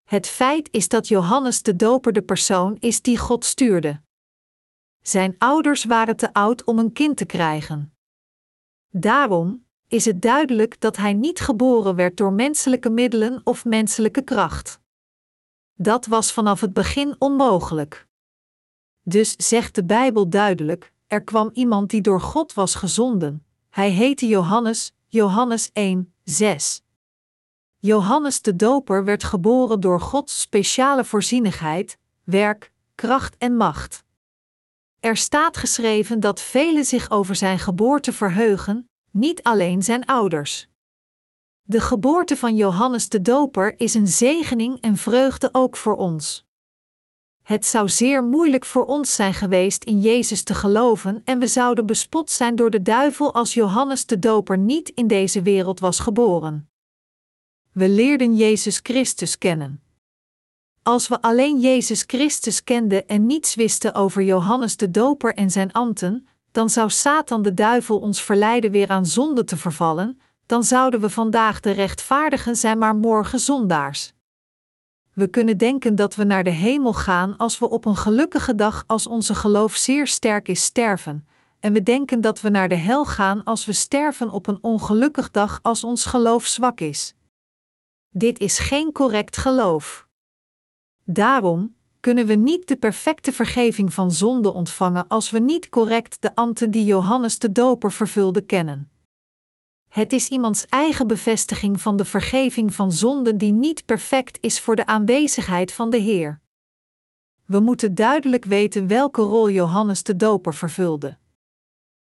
[0.03, 4.01] Het feit is dat Johannes de Doper de persoon is die God stuurde.
[5.01, 7.93] Zijn ouders waren te oud om een kind te krijgen.
[8.89, 9.64] Daarom
[9.95, 14.79] is het duidelijk dat hij niet geboren werd door menselijke middelen of menselijke kracht.
[15.75, 18.07] Dat was vanaf het begin onmogelijk.
[19.03, 23.45] Dus zegt de Bijbel duidelijk: er kwam iemand die door God was gezonden.
[23.69, 26.81] Hij heette Johannes, Johannes 1, 6.
[27.77, 34.03] Johannes de Doper werd geboren door Gods speciale voorzienigheid, werk, kracht en macht.
[34.99, 40.67] Er staat geschreven dat velen zich over zijn geboorte verheugen, niet alleen zijn ouders.
[41.61, 46.45] De geboorte van Johannes de Doper is een zegening en vreugde ook voor ons.
[47.41, 51.85] Het zou zeer moeilijk voor ons zijn geweest in Jezus te geloven en we zouden
[51.85, 56.69] bespot zijn door de duivel als Johannes de Doper niet in deze wereld was geboren.
[57.71, 59.83] We leerden Jezus Christus kennen.
[60.83, 65.71] Als we alleen Jezus Christus kenden en niets wisten over Johannes de Doper en zijn
[65.71, 70.99] ambten, dan zou Satan de duivel ons verleiden weer aan zonde te vervallen, dan zouden
[70.99, 74.13] we vandaag de rechtvaardigen zijn, maar morgen zondaars.
[75.13, 78.83] We kunnen denken dat we naar de hemel gaan als we op een gelukkige dag
[78.87, 81.27] als onze geloof zeer sterk is sterven,
[81.59, 85.31] en we denken dat we naar de hel gaan als we sterven op een ongelukkig
[85.31, 87.15] dag als ons geloof zwak is.
[88.09, 90.07] Dit is geen correct geloof.
[91.03, 91.74] Daarom
[92.05, 96.71] kunnen we niet de perfecte vergeving van zonde ontvangen als we niet correct de ambten
[96.71, 98.91] die Johannes de Doper vervulde kennen.
[99.87, 104.75] Het is iemands eigen bevestiging van de vergeving van zonden die niet perfect is voor
[104.75, 106.41] de aanwezigheid van de Heer.
[107.45, 111.17] We moeten duidelijk weten welke rol Johannes de Doper vervulde.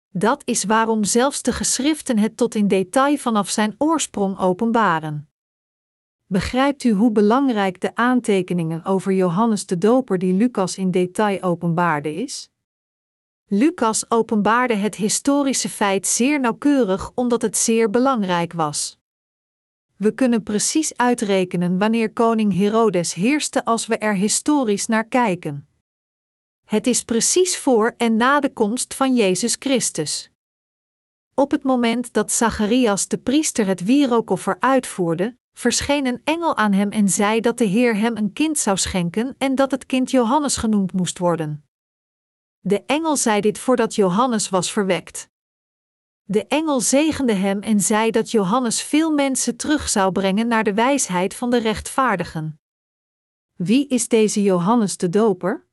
[0.10, 5.28] Dat is waarom zelfs de geschriften het tot in detail vanaf zijn oorsprong openbaren.
[6.32, 12.13] Begrijpt u hoe belangrijk de aantekeningen over Johannes de Doper die Lucas in detail openbaarde
[12.13, 12.49] is?
[13.47, 18.99] Lucas openbaarde het historische feit zeer nauwkeurig omdat het zeer belangrijk was.
[19.95, 25.67] We kunnen precies uitrekenen wanneer koning Herodes heerste als we er historisch naar kijken.
[26.65, 30.32] Het is precies voor en na de komst van Jezus Christus.
[31.34, 36.89] Op het moment dat Zacharias de priester het wierookoffer uitvoerde, verscheen een engel aan hem
[36.89, 40.57] en zei dat de Heer hem een kind zou schenken en dat het kind Johannes
[40.57, 41.66] genoemd moest worden.
[42.60, 45.30] De engel zei dit voordat Johannes was verwekt.
[46.24, 50.74] De engel zegende hem en zei dat Johannes veel mensen terug zou brengen naar de
[50.74, 52.60] wijsheid van de rechtvaardigen.
[53.55, 55.68] Wie is deze Johannes de Doper?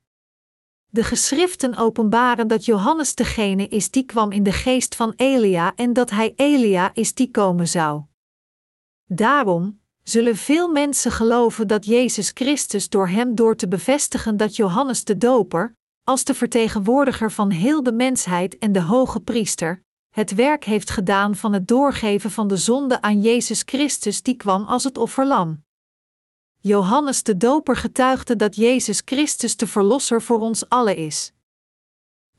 [0.85, 5.93] De geschriften openbaren dat Johannes degene is die kwam in de geest van Elia en
[5.93, 8.03] dat hij Elia is die komen zou.
[9.09, 15.03] Daarom zullen veel mensen geloven dat Jezus Christus door hem door te bevestigen dat Johannes
[15.03, 20.63] de Doper, als de vertegenwoordiger van heel de mensheid en de hoge priester, het werk
[20.63, 24.97] heeft gedaan van het doorgeven van de zonde aan Jezus Christus die kwam als het
[24.97, 25.63] offerlam.
[26.59, 31.33] Johannes de Doper getuigde dat Jezus Christus de Verlosser voor ons allen is.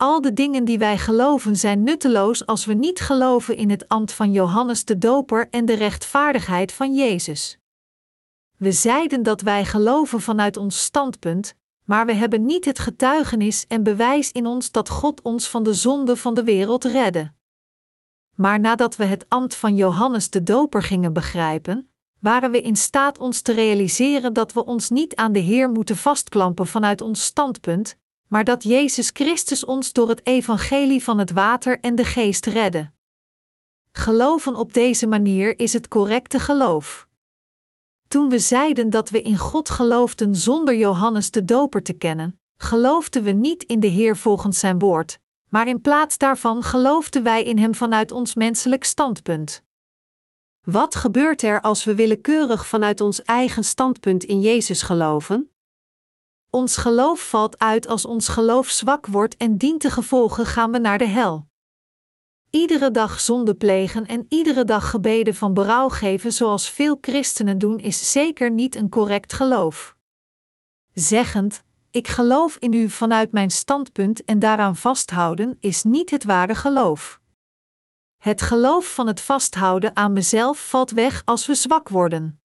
[0.01, 4.13] Al de dingen die wij geloven zijn nutteloos als we niet geloven in het ambt
[4.13, 7.59] van Johannes de Doper en de rechtvaardigheid van Jezus.
[8.57, 13.83] We zeiden dat wij geloven vanuit ons standpunt, maar we hebben niet het getuigenis en
[13.83, 17.33] bewijs in ons dat God ons van de zonde van de wereld redde.
[18.35, 21.91] Maar nadat we het ambt van Johannes de Doper gingen begrijpen,
[22.21, 25.97] waren we in staat ons te realiseren dat we ons niet aan de Heer moeten
[25.97, 31.81] vastklampen vanuit ons standpunt, maar dat Jezus Christus ons door het evangelie van het water
[31.81, 32.91] en de geest redde.
[33.93, 37.09] Geloven op deze manier is het correcte geloof.
[38.09, 43.23] Toen we zeiden dat we in God geloofden zonder Johannes de Doper te kennen, geloofden
[43.23, 45.19] we niet in de Heer volgens zijn woord,
[45.49, 49.63] maar in plaats daarvan geloofden wij in Hem vanuit ons menselijk standpunt.
[50.65, 55.51] Wat gebeurt er als we willekeurig vanuit ons eigen standpunt in Jezus geloven?
[56.51, 60.79] Ons geloof valt uit als ons geloof zwak wordt en dient te gevolgen gaan we
[60.79, 61.47] naar de hel.
[62.51, 67.79] Iedere dag zonde plegen en iedere dag gebeden van berouw geven zoals veel christenen doen
[67.79, 69.97] is zeker niet een correct geloof.
[70.95, 76.55] Zeggend, ik geloof in u vanuit mijn standpunt en daaraan vasthouden is niet het ware
[76.55, 77.21] geloof.
[78.17, 82.41] Het geloof van het vasthouden aan mezelf valt weg als we zwak worden.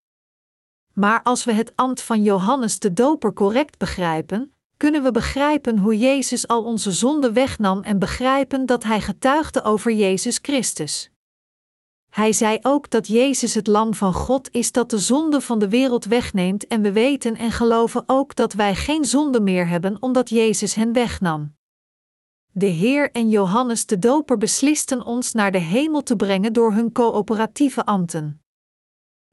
[0.94, 5.98] Maar als we het ambt van Johannes de Doper correct begrijpen, kunnen we begrijpen hoe
[5.98, 11.10] Jezus al onze zonden wegnam en begrijpen dat Hij getuigde over Jezus Christus.
[12.10, 15.68] Hij zei ook dat Jezus het Lam van God is dat de zonde van de
[15.68, 20.28] wereld wegneemt en we weten en geloven ook dat wij geen zonde meer hebben omdat
[20.28, 21.54] Jezus hen wegnam.
[22.52, 26.92] De Heer en Johannes de Doper beslisten ons naar de hemel te brengen door hun
[26.92, 28.42] coöperatieve ambten.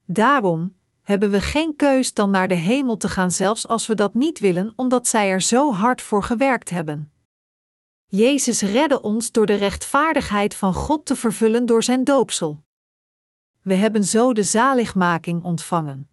[0.05, 0.75] Daarom
[1.11, 4.39] hebben we geen keus dan naar de hemel te gaan, zelfs als we dat niet
[4.39, 7.11] willen, omdat zij er zo hard voor gewerkt hebben.
[8.05, 12.63] Jezus redde ons door de rechtvaardigheid van God te vervullen door zijn doopsel.
[13.61, 16.09] We hebben zo de zaligmaking ontvangen.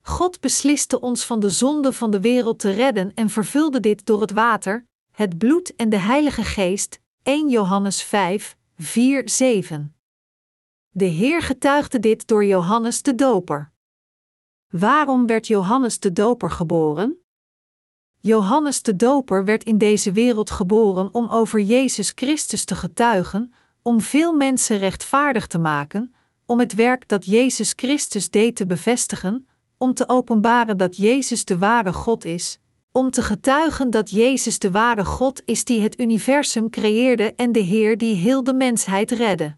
[0.00, 4.20] God besliste ons van de zonde van de wereld te redden en vervulde dit door
[4.20, 7.00] het water, het bloed en de Heilige Geest.
[7.22, 9.96] 1 Johannes 5, 4, 7.
[10.90, 13.72] De Heer getuigde dit door Johannes de Doper.
[14.70, 17.18] Waarom werd Johannes de Doper geboren?
[18.20, 23.52] Johannes de Doper werd in deze wereld geboren om over Jezus Christus te getuigen,
[23.82, 26.14] om veel mensen rechtvaardig te maken,
[26.46, 31.58] om het werk dat Jezus Christus deed te bevestigen, om te openbaren dat Jezus de
[31.58, 32.58] ware God is,
[32.92, 37.60] om te getuigen dat Jezus de ware God is die het universum creëerde en de
[37.60, 39.56] Heer die heel de mensheid redde.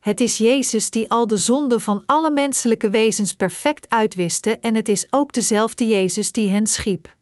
[0.00, 4.88] Het is Jezus die al de zonden van alle menselijke wezens perfect uitwiste en het
[4.88, 7.16] is ook dezelfde Jezus die hen schiep.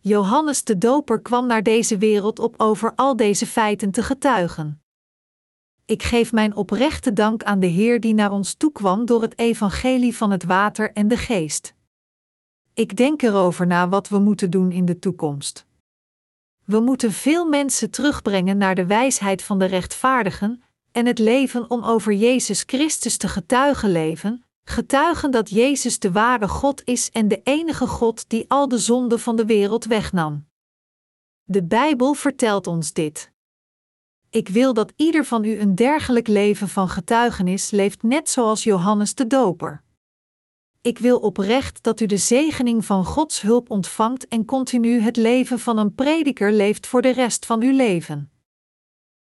[0.00, 4.82] Johannes de Doper kwam naar deze wereld op over al deze feiten te getuigen.
[5.84, 10.16] Ik geef mijn oprechte dank aan de Heer die naar ons toekwam door het evangelie
[10.16, 11.74] van het water en de geest.
[12.74, 15.66] Ik denk erover na wat we moeten doen in de toekomst.
[16.64, 20.62] We moeten veel mensen terugbrengen naar de wijsheid van de rechtvaardigen
[20.98, 26.48] en het leven om over Jezus Christus te getuigen leven, getuigen dat Jezus de ware
[26.48, 30.46] God is en de enige God die al de zonden van de wereld wegnam.
[31.44, 33.32] De Bijbel vertelt ons dit.
[34.30, 39.14] Ik wil dat ieder van u een dergelijk leven van getuigenis leeft, net zoals Johannes
[39.14, 39.82] de Doper.
[40.82, 45.58] Ik wil oprecht dat u de zegening van Gods hulp ontvangt en continu het leven
[45.58, 48.30] van een prediker leeft voor de rest van uw leven.